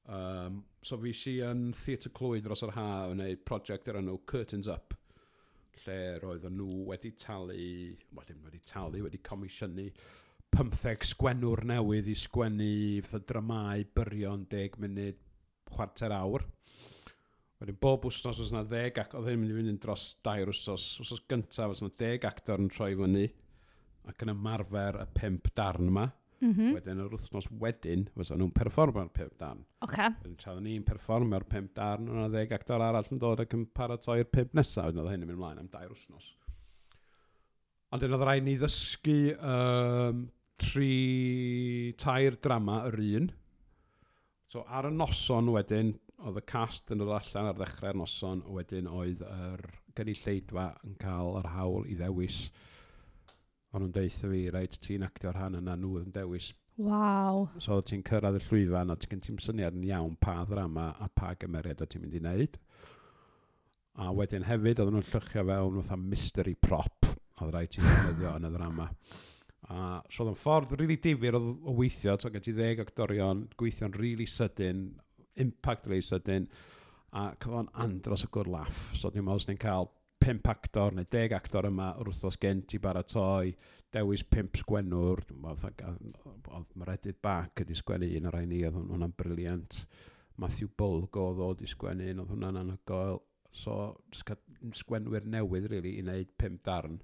[0.08, 4.16] Um, so fi si yn Theatr Clwyd dros yr ha yn gwneud prosiect ar enw
[4.30, 4.94] Curtains Up,
[5.84, 7.58] lle roedden nhw wedi talu,
[8.16, 9.88] wel ddim wedi talu, wedi comisiynu
[10.56, 12.70] 15 sgwennwr newydd i sgwennu
[13.04, 15.18] fatha dramau byrion 10 munud
[15.68, 16.46] chwarter awr.
[17.60, 20.48] Wedyn bob wsnos oes yna 10 ac oedd hyn mynd i fynd yn dros dair
[20.48, 20.86] wsnos.
[21.02, 23.26] Wsnos gyntaf oes yna 10 actor yn troi fyny
[24.08, 26.06] ac yn ymarfer y 5 darn yma.
[26.40, 26.74] Mm -hmm.
[26.76, 29.64] Wedyn yr wythnos wedyn, fysa nhw'n perfformio'r pimp darn.
[29.82, 29.90] Oce.
[29.90, 30.10] Okay.
[30.22, 34.28] Wedyn tra ni'n perfformio'r pimp darn, yna ddeg actor arall yn dod ac yn paratoi'r
[34.30, 34.86] pimp nesaf.
[34.86, 36.36] Wedyn oedd hyn yn mynd ymlaen am dair wythnos.
[37.90, 40.22] Ond yn oedd rhaid ni ddysgu um,
[40.60, 43.30] tri, tair drama yr un.
[44.48, 48.86] So ar y noson wedyn, oedd y cast yn dod allan ar ddechrau'r noson, wedyn
[48.86, 49.66] oedd yr
[49.98, 52.44] gynulleidfa yn cael yr hawl i ddewis
[53.74, 56.52] o'n nhw'n deitha fi, rhaid ti'n actio'r rhan yna nhw yn dewis.
[56.78, 57.48] Waw.
[57.58, 61.08] So oedd ti'n cyrraedd y llwyfan, oedd gen ti'n syniad yn iawn pa ddrama a
[61.10, 62.58] pa gymeriad oedd ti'n mynd i wneud.
[63.98, 67.10] A wedyn hefyd, oedd nhw'n llychio fewn wrth mystery prop,
[67.42, 68.88] oedd rhaid ti'n ddefnyddio yn y ddrama.
[69.68, 72.80] A so oedd yn ffordd rili really difyr o, o weithio, so gen ti ddeg
[72.86, 74.86] actorion, gweithio'n rili really sydyn,
[75.42, 76.48] impact rili really sydyn,
[77.18, 78.80] a cyfo'n andros o gwrdd laff.
[78.96, 82.62] So dwi'n meddwl os ni'n cael pimp actor neu deg actor yma yr wrthos gen
[82.68, 83.52] ti baratoi,
[83.94, 89.82] dewis pimp sgwennwr, oedd Meredith Bach wedi sgwennu un o'r rhain ni, oedd hwnna'n briliant.
[90.38, 93.22] Matthew Bulg oedd o wedi sgwennu un, oedd hwnna'n anhygoel.
[93.58, 93.76] So,
[94.12, 96.98] sgwenwyr newydd, really, i wneud pimp darn.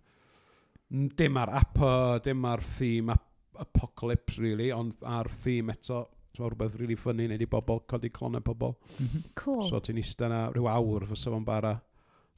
[0.90, 6.03] Dim ar apa, dim ar theme ap apocalypse, really, ond ar theme eto,
[6.35, 8.72] Mae'n rhywbeth really ffynnu, neu i bobl, codi clonau pobl.
[8.98, 9.27] Mm -hmm.
[9.38, 9.60] Cool.
[9.69, 11.77] So ti'n eistedd yna rhyw awr fysa fo'n bara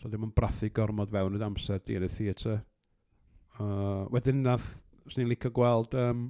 [0.01, 2.59] So ddim yn brathu gormod fewn i'r amser di yn y theatr.
[3.57, 6.29] Uh, wedyn nath, os ni'n licio gweld um,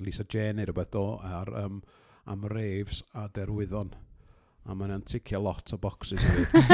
[0.00, 1.82] Lisa Jane neu rhywbeth o ar, um,
[2.32, 3.92] am raves a derwyddon.
[4.66, 6.64] A mae'n anticio lot o boxes i fi.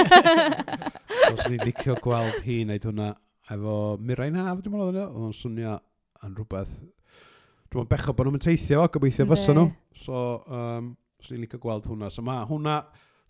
[1.32, 3.10] os ni'n licio gweld hi wneud hwnna
[3.52, 5.04] efo Mirain Haf, dwi'n meddwl, e?
[5.10, 5.76] oedd o'n swnio
[6.22, 6.78] yn rhywbeth.
[6.78, 9.68] Dwi'n meddwl bechod bod nhw'n teithio fo, gobeithio fysa nhw.
[9.98, 12.14] So, um, os ni'n licio gweld hwnna.
[12.14, 12.78] So mae hwnna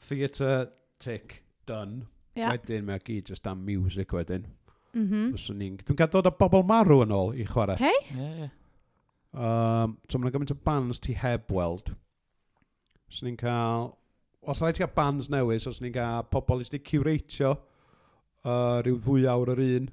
[0.04, 0.68] theatr
[1.00, 2.02] tick done
[2.36, 2.52] Yeah.
[2.54, 4.46] Wedyn mae gyd just am music wedyn.
[4.92, 5.78] Mm -hmm.
[5.84, 7.76] Dwi'n cael dod o bobl marw yn ôl i chwarae.
[7.76, 8.16] Okay.
[8.16, 8.52] Yeah, yeah.
[9.32, 11.94] Um, so mae'n gymaint o bands ti heb weld.
[13.08, 13.92] Os ni'n cael...
[14.42, 17.52] Os rhaid ti gael bands newydd, os ni'n cael pobl i ti curatio
[18.44, 19.88] uh, rhyw ddwy awr yr un.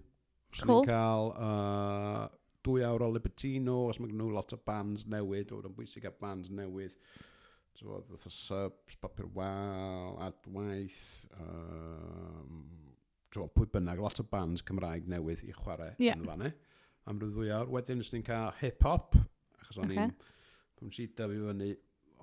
[0.52, 0.82] Os cool.
[0.82, 2.28] ni'n cael uh,
[2.66, 6.08] dwy awr o Libertino, os mae gen nhw lot o bands newydd, oedd yn bwysig
[6.10, 6.98] a bands newydd.
[7.80, 12.66] Tywod, fatha subs, papur wal, adwaith, um,
[13.32, 16.18] tywod, pwy bynnag, lot o bands Cymraeg newydd i chwarae yeah.
[16.20, 16.50] yn fan
[17.08, 17.72] Am ryw ddwy awr.
[17.72, 19.16] Wedyn, nes ni'n cael hip-hop,
[19.62, 20.10] achos o'n okay.
[20.10, 20.12] i'n,
[20.78, 21.70] pam si dyfu fyny,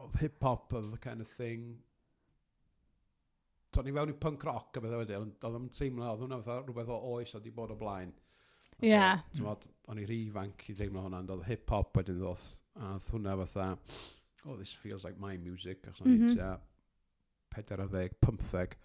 [0.04, 1.70] oedd hip-hop oedd the kind of thing,
[3.76, 6.38] To'n ni fewn i punk rock a bethau wedyn, ond oedd yn teimlo, oedd hwnna
[6.40, 8.12] fatha rhywbeth o oes oedd wedi bod o blaen.
[8.78, 8.92] Ie.
[8.92, 9.24] Yeah.
[9.90, 12.46] O'n i rhi fanc i ddeimlo hwnna, ond oedd hip-hop wedyn ddoth,
[12.78, 13.66] a oedd hwnna fatha,
[14.46, 16.26] oh, this feels like my music, achos mm -hmm.
[16.26, 16.60] ni'n tua
[17.54, 18.76] 40, 15,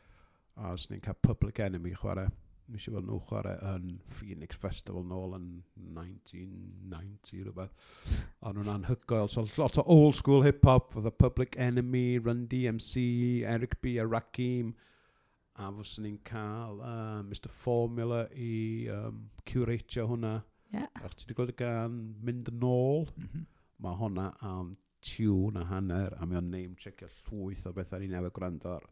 [0.55, 2.29] a os ni'n cael Public Enemy chwarae,
[2.71, 3.87] nes i fod nhw chwarae yn
[4.19, 5.47] Phoenix Festival nôl yn
[5.97, 7.73] 1990 rhywbeth.
[8.41, 9.27] A nhw'n anhygoel.
[9.29, 14.07] So lot o old school hip-hop, for the Public Enemy, Run DMC, Eric B, a
[14.07, 14.73] Rakim,
[15.59, 20.37] A fyswn ni'n cael uh, Mr Formula i um, curatio hwnna.
[20.71, 20.87] Yeah.
[21.03, 23.09] Ach, ti wedi gweld y gan mynd yn ôl.
[23.17, 23.43] Mm -hmm.
[23.83, 24.71] Mae hwnna am um,
[25.01, 28.87] tiwn a hanner, a mae o'n name checkio llwyth o bethau ni'n newid gwrando ar.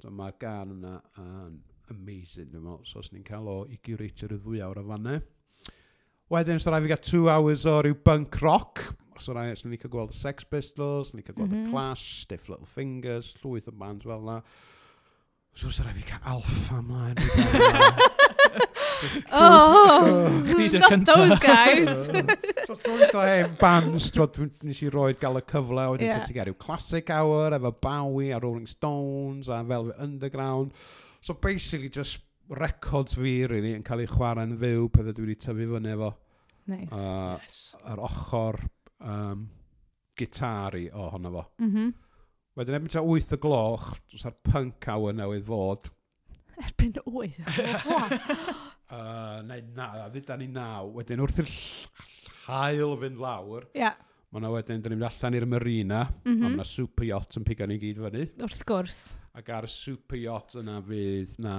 [0.00, 1.58] So mae'r gan yna yn
[1.92, 2.86] amazing, dwi'n meddwl.
[2.88, 5.20] So os ni'n cael o i gyreitio'r ddwy awr o fannau.
[6.30, 8.84] Wedyn, so rai fi gael two hours o ryw bunk rock.
[9.20, 11.64] So rai, os ni'n cael gweld y Sex Pistols, ni'n cael gweld mm -hmm.
[11.64, 11.74] y mhm.
[11.74, 14.40] Clash, Stiff Little Fingers, llwyth o bands fel yna.
[15.54, 17.16] So os rai fi cael Alpha mlaen.
[19.32, 20.28] oh,
[20.72, 22.10] not those guys.
[22.10, 22.59] Oh.
[22.84, 26.24] Does o hef bands, twod, nes i roed gael y cyfle, wedyn yeah.
[26.24, 30.72] sy'n gael classic hour, efo Bowie a Rolling Stones a Velvet Underground.
[31.20, 35.68] So basically just records fi, really, yn cael ei chwarae'n fyw, pethau dwi wedi tyfu
[35.74, 36.12] fyny efo.
[36.70, 36.92] Nice.
[36.92, 37.58] Uh, yes.
[37.92, 38.60] Yr ochr
[39.00, 39.48] um,
[40.18, 41.44] gitari o ohono fo.
[41.62, 41.92] Mm -hmm.
[42.58, 45.90] Wedyn ebyn ta 8 y gloch, dros ar punk hour newydd fod.
[46.60, 47.30] Erbyn 8 y
[48.90, 50.90] uh, neu na, ddeudan ni naw.
[50.96, 51.52] Wedyn wrth i'r
[52.46, 53.66] hael fynd lawr.
[53.74, 53.90] Ia.
[53.90, 54.06] Yeah.
[54.30, 56.38] Mae yna wedyn, dyn ni'n mynd allan i'r marina, mm -hmm.
[56.38, 58.28] a mae yna super yacht yn pigo ni gyd fyny.
[58.44, 59.00] Wrth gwrs.
[59.34, 61.54] Ac ar y super yacht yna fydd na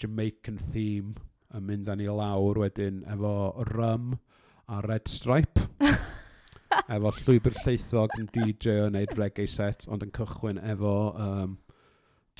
[0.00, 1.12] Jamaican theme
[1.54, 3.34] yn mynd â ni lawr wedyn efo
[3.74, 4.14] rum
[4.72, 5.60] a red stripe.
[6.94, 11.58] efo llwybr lleithog yn DJ yn neud reggae set, ond yn cychwyn efo um,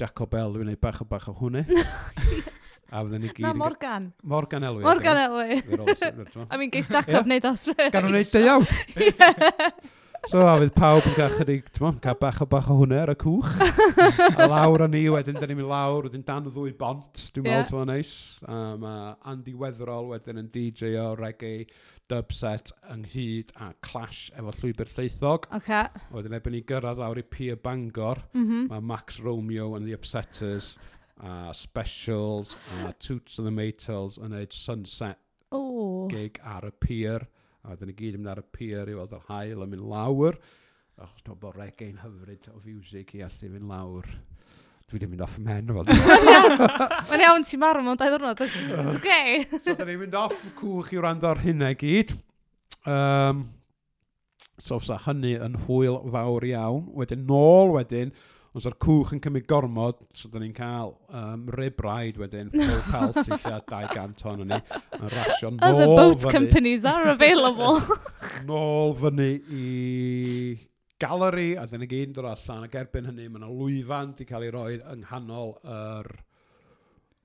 [0.01, 1.67] Jacob Bell, Dwi'n neud bach o bach o hwnna.
[1.69, 2.61] yes.
[2.91, 3.45] A fydden ni gyd...
[3.47, 4.13] Na, Morgan.
[4.23, 4.85] Morgan Elwy.
[4.85, 5.61] Morgan Elwy.
[6.53, 7.91] I mean, geis Jacob wneud osre.
[7.91, 8.73] Gan nhw'n neud deuawd.
[10.25, 13.03] So, a fydd pawb yn cael chydig, ti'n mwyn, cael bach o bach o hwnna
[13.03, 13.51] ar y cwch.
[14.41, 17.45] a lawr â ni, wedyn, da ni'n mynd lawr, wedyn dan o ddwy bont, dwi'n
[17.45, 18.13] meddwl sy'n neis.
[18.49, 21.67] A mae Andy Weatherall wedyn yn DJ o reggae
[22.09, 25.51] dubset ynghyd a clash efo llwybr lleithog.
[25.61, 25.93] Okay.
[26.17, 28.67] Wedyn ebyn ni gyrraedd lawr i Pier Bangor, mm -hmm.
[28.73, 30.73] mae Max Romeo and the Upsetters
[31.23, 32.57] a specials
[32.87, 35.21] a Toots and the Maytals yn neud sunset
[35.55, 36.09] oh.
[36.11, 37.27] gig ar y pier
[37.65, 39.87] a wedyn ni gyd yn mynd ar y pier i weld yr hael yn mynd
[39.93, 40.41] lawr
[40.99, 44.11] achos dwi'n bod regau'n hyfryd o fiwsig i allu fynd lawr
[44.91, 45.71] dwi wedi mynd off y men.
[45.73, 45.89] fel
[47.09, 48.57] Mae'n iawn ti marw mewn dau ddwrnod, oes?
[48.99, 49.45] Okay.
[49.57, 52.13] so, dyn ni'n mynd off cwch i wrando ar hynna gyd.
[52.85, 53.47] Um,
[54.61, 56.85] so, fysa hynny yn hwyl fawr iawn.
[57.01, 58.13] Wedyn, nôl wedyn,
[58.55, 62.83] Ond o'r cwch yn cymryd gormod, so da ni'n cael um, rib raid wedyn, fel
[62.87, 64.59] cael lle 200 ton o'n ni,
[64.95, 65.71] yn rasio nôl fyny.
[65.73, 67.81] Other boat fyny, companies are available.
[68.51, 69.27] nôl fyny
[69.59, 69.65] i
[71.03, 74.27] galeri, a dyn ni gyd yn dod allan, ac erbyn hynny, mae yna lwyfan di
[74.29, 76.11] cael ei roi yng nghanol yr,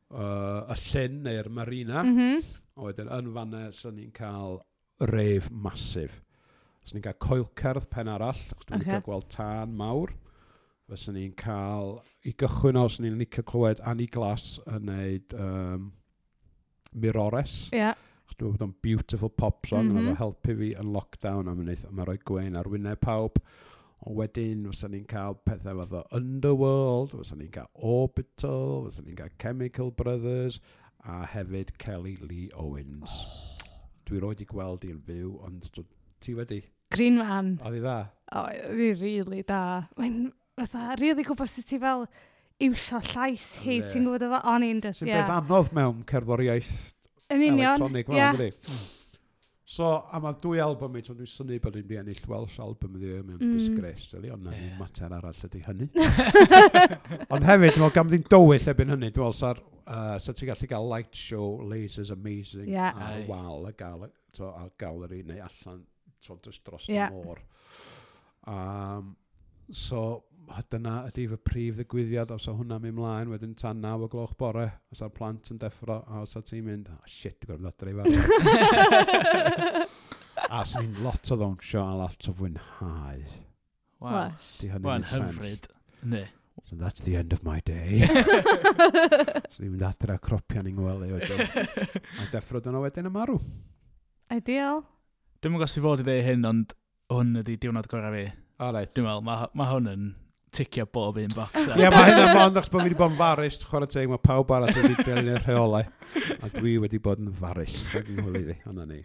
[0.09, 2.01] uh, y llyn neu'r marina.
[2.07, 2.47] Mm -hmm.
[2.79, 4.57] A wedyn yn fanna, sy'n ni'n cael
[5.13, 6.17] ref masif.
[6.81, 8.95] Os ni'n cael coelcerdd pen arall, achos dwi'n okay.
[8.95, 10.15] cael gweld tân mawr
[10.89, 15.89] fyswn ni'n cael i gychwyn os ni'n licio clywed Annie Glass yn neud um,
[16.93, 17.65] Mirores.
[17.73, 17.83] Ie.
[17.83, 18.05] Yeah.
[18.39, 20.11] Dwi'n bod o'n beautiful pop song mm -hmm.
[20.13, 23.41] yn helpu fi yn lockdown a mae'n ma rhoi gwein ar wyneb pawb.
[24.07, 29.17] O wedyn, fyswn ni'n cael pethau fath o Underworld, fyswn ni'n cael Orbital, fyswn ni'n
[29.19, 30.61] cael Chemical Brothers,
[31.03, 33.23] a hefyd Kelly Lee Owens.
[33.25, 33.67] Oh.
[34.07, 35.67] Dwi roed i gweld i'n fyw, ond
[36.23, 36.63] ti wedi?
[36.95, 37.57] Green Man.
[37.61, 37.97] Oedd i dda?
[38.39, 39.89] Oedd i really da.
[39.99, 40.31] Mae'n
[40.65, 42.05] fatha, really gwybod sut ti fel
[42.59, 43.91] iwsio llais hi, yeah.
[43.91, 44.97] ti'n gwybod efo, o'n i'n dyd.
[44.99, 46.77] Sy'n beth anodd mewn cerddoriaeth
[47.29, 48.53] Yn union, ie.
[49.69, 53.35] So, a mae dwy album i, dwi'n syni bod ni'n ennill Welsh album iddi mewn
[53.37, 53.51] mm.
[53.53, 54.71] disgres, dyli, ond na yeah.
[54.79, 55.85] mater arall ydy hynny.
[57.35, 60.49] ond hefyd, dwi'n meddwl, gam ddim dywyll ebyn hynny, dwi'n meddwl, sa'r uh, sa ti'n
[60.49, 62.97] gallu cael light show, lasers amazing, yeah.
[62.97, 65.85] ar wal y gael, to, a galeri neu allan
[66.25, 67.13] to, dros dros yeah.
[67.13, 67.37] môr.
[68.49, 69.13] Um,
[69.69, 70.23] so,
[70.71, 74.35] dyna ydy fy prif ddigwyddiad, os o hwnna mynd mlaen, wedyn tan naw o gloch
[74.39, 77.69] bore, os o'r plant yn deffro, a os o ti'n mynd, oh, shit, dwi'n gwybod
[77.71, 78.09] adre i fan.
[80.49, 83.23] a os ni'n lot o ddawnsio a lot o fwynhau.
[83.99, 84.35] Wow.
[84.61, 85.67] Di hynny'n hyfryd.
[86.09, 86.23] Ne.
[86.67, 88.05] So that's the end of my day.
[89.53, 91.45] so ni'n mynd adre a cropian i'n gwely wedyn.
[92.21, 93.39] A deffro dyna wedyn y marw.
[94.33, 94.83] Ideal.
[95.39, 96.73] Dwi'n mwyn gos i fod i ddeud hyn, ond
[97.13, 98.25] hwn ydi diwrnod gorau fi.
[98.59, 98.91] O, reit.
[98.95, 100.09] Dwi'n meddwl, mae ma hwn yn
[100.55, 101.65] ticio bob un box.
[101.67, 104.21] Ie, yeah, mae hynna mond achos bod fi wedi bod yn farus, chwarae teg, mae
[104.23, 105.85] pawb arall wedi delio'r rheolau.
[106.39, 109.03] A dwi wedi bod yn farus, ac yn hwyl iddi, hwnna ni.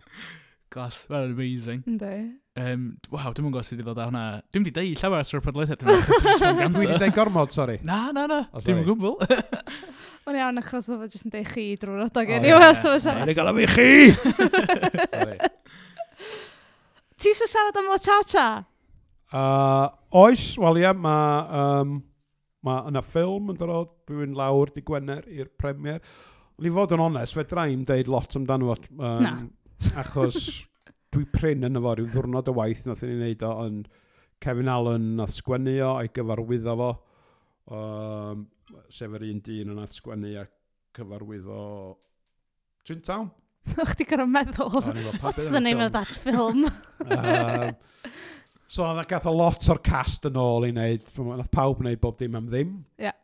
[0.75, 1.85] Glas, well, amazing.
[1.87, 2.17] Ynddi.
[2.59, 4.23] Um, Waw, dwi'n mwyn gos i ddod â hwnna.
[4.51, 5.99] Dwi'n wedi deud llawer ar y podlediad dyna.
[6.75, 7.77] Dwi wedi deud gormod, sori.
[7.87, 8.41] Na, na, na.
[8.51, 9.15] Oh, dwi'n mwyn gwbl.
[10.27, 12.27] Mae'n iawn achos oedd jyst yn deud chi drwy'r odag.
[12.27, 12.75] Oh, anyway, yeah.
[12.75, 13.23] so mae'n siarad.
[13.23, 13.91] Mae'n gael am i chi!
[17.23, 18.47] Ti eisiau siarad am La Cha Cha?
[19.35, 21.97] Uh, oes, wel ie, mae um,
[22.65, 25.99] ma yna ffilm yn dod, dwi'n lawr di Gwener i'r premier.
[26.63, 28.95] Ni fod yn onest, fe draim deud lot amdano fo.
[28.95, 29.35] Um, Na.
[30.01, 30.39] Achos
[31.13, 33.91] dwi prin yn efo rhyw ddwrnod y waith nath ni'n neud o, ond
[34.43, 36.91] Kevin Allen nath sgwennu o a'i gyfarwyddo fo.
[37.75, 38.47] Um,
[38.93, 40.47] sef yr un dyn yn nath sgwennu a
[40.95, 41.59] cyfarwyddo
[42.87, 43.33] Chintown.
[43.81, 46.67] O'ch ti gorau meddwl, os ydyn ni'n of that film.
[47.17, 47.75] um,
[48.69, 52.19] So oedd gath a lot o'r cast yn ôl i wneud, nath pawb wneud bob
[52.21, 52.77] dim am ddim.
[52.99, 53.09] Ie.
[53.09, 53.19] Yeah.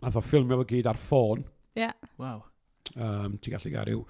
[0.00, 1.44] Nath o ffilmio fo gyd ar ffôn.
[1.76, 1.84] Ie.
[1.84, 2.12] Yeah.
[2.20, 2.44] Wow.
[2.96, 4.04] Um, ti'n gallu gael rhyw...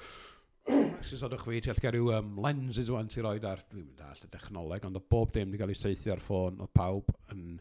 [1.09, 3.65] Sos odwch fi, ti'n gallu gael rhyw um, lenses o'n ti'n rhoi ar...
[3.73, 6.61] Dwi'n mynd all y dechnoleg, ond oedd bob dim wedi cael ei seithi ar ffôn.
[6.63, 7.59] Oedd pawb yn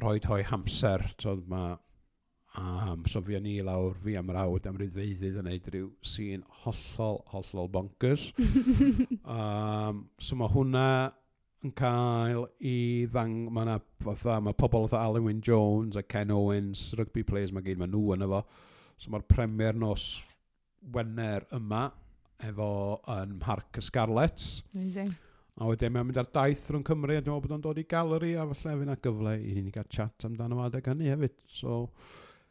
[0.00, 1.04] rhoi hoi hamser.
[1.20, 1.66] So, ma,
[2.56, 5.92] um, so fi yn i lawr, fi am rawd am ryw ddeudydd yn neud rhyw
[6.14, 8.30] sy'n hollol, hollol bonkers.
[9.36, 10.88] um, so mae hwnna
[11.64, 12.76] yn cael i
[13.10, 13.34] ddang...
[13.52, 17.64] Mae yna fatha, mae pobl fatha Alan Wyn Jones a Ken Owens, rugby players, mae
[17.64, 18.42] gyd, mae nhw yn efo.
[19.00, 20.08] So mae'r premier nos
[20.92, 21.88] Wener yma
[22.46, 22.70] efo
[23.16, 24.60] yn Mharc y Scarlets.
[24.74, 25.14] Amazing.
[25.56, 27.86] A wedyn mae'n mynd ar daith rhwng Cymru a dwi'n meddwl bod o'n dod i
[27.88, 31.32] galeri a falle fy'n a gyfle i ni gael chat amdano adeg hynny hefyd.
[31.48, 31.86] So,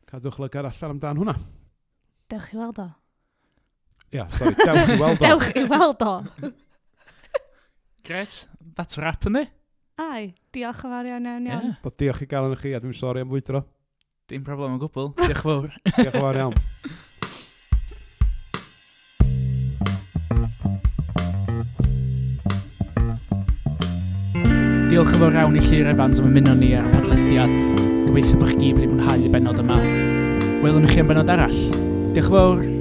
[0.10, 1.36] cadwch lygar allan amdano hwnna.
[2.34, 2.88] Dewch i weld o.
[4.10, 5.26] Ia, yeah, sorry, dewch i weld o.
[5.30, 6.16] dewch i weld o.
[8.06, 9.42] Gret, that's a wrap yn di.
[9.98, 11.64] Ai, diolch yn fawr iawn iawn iawn.
[11.72, 11.78] Yeah.
[11.82, 13.64] Bod diolch i gael yn chi a dwi'n sori am fwydro.
[14.30, 15.10] Dim problem o gwbl.
[15.18, 15.74] Diolch yn fawr.
[15.98, 16.54] diolch yn fawr iawn.
[24.92, 27.58] Diolch yn fawr iawn i Llyr Evans am ymuno ni ar y podlediad.
[28.06, 29.82] Gobeithio bych chi wedi mwynhau y benod yma.
[30.62, 31.62] Welwn i chi am benod arall.
[32.14, 32.75] Diolch yn fawr.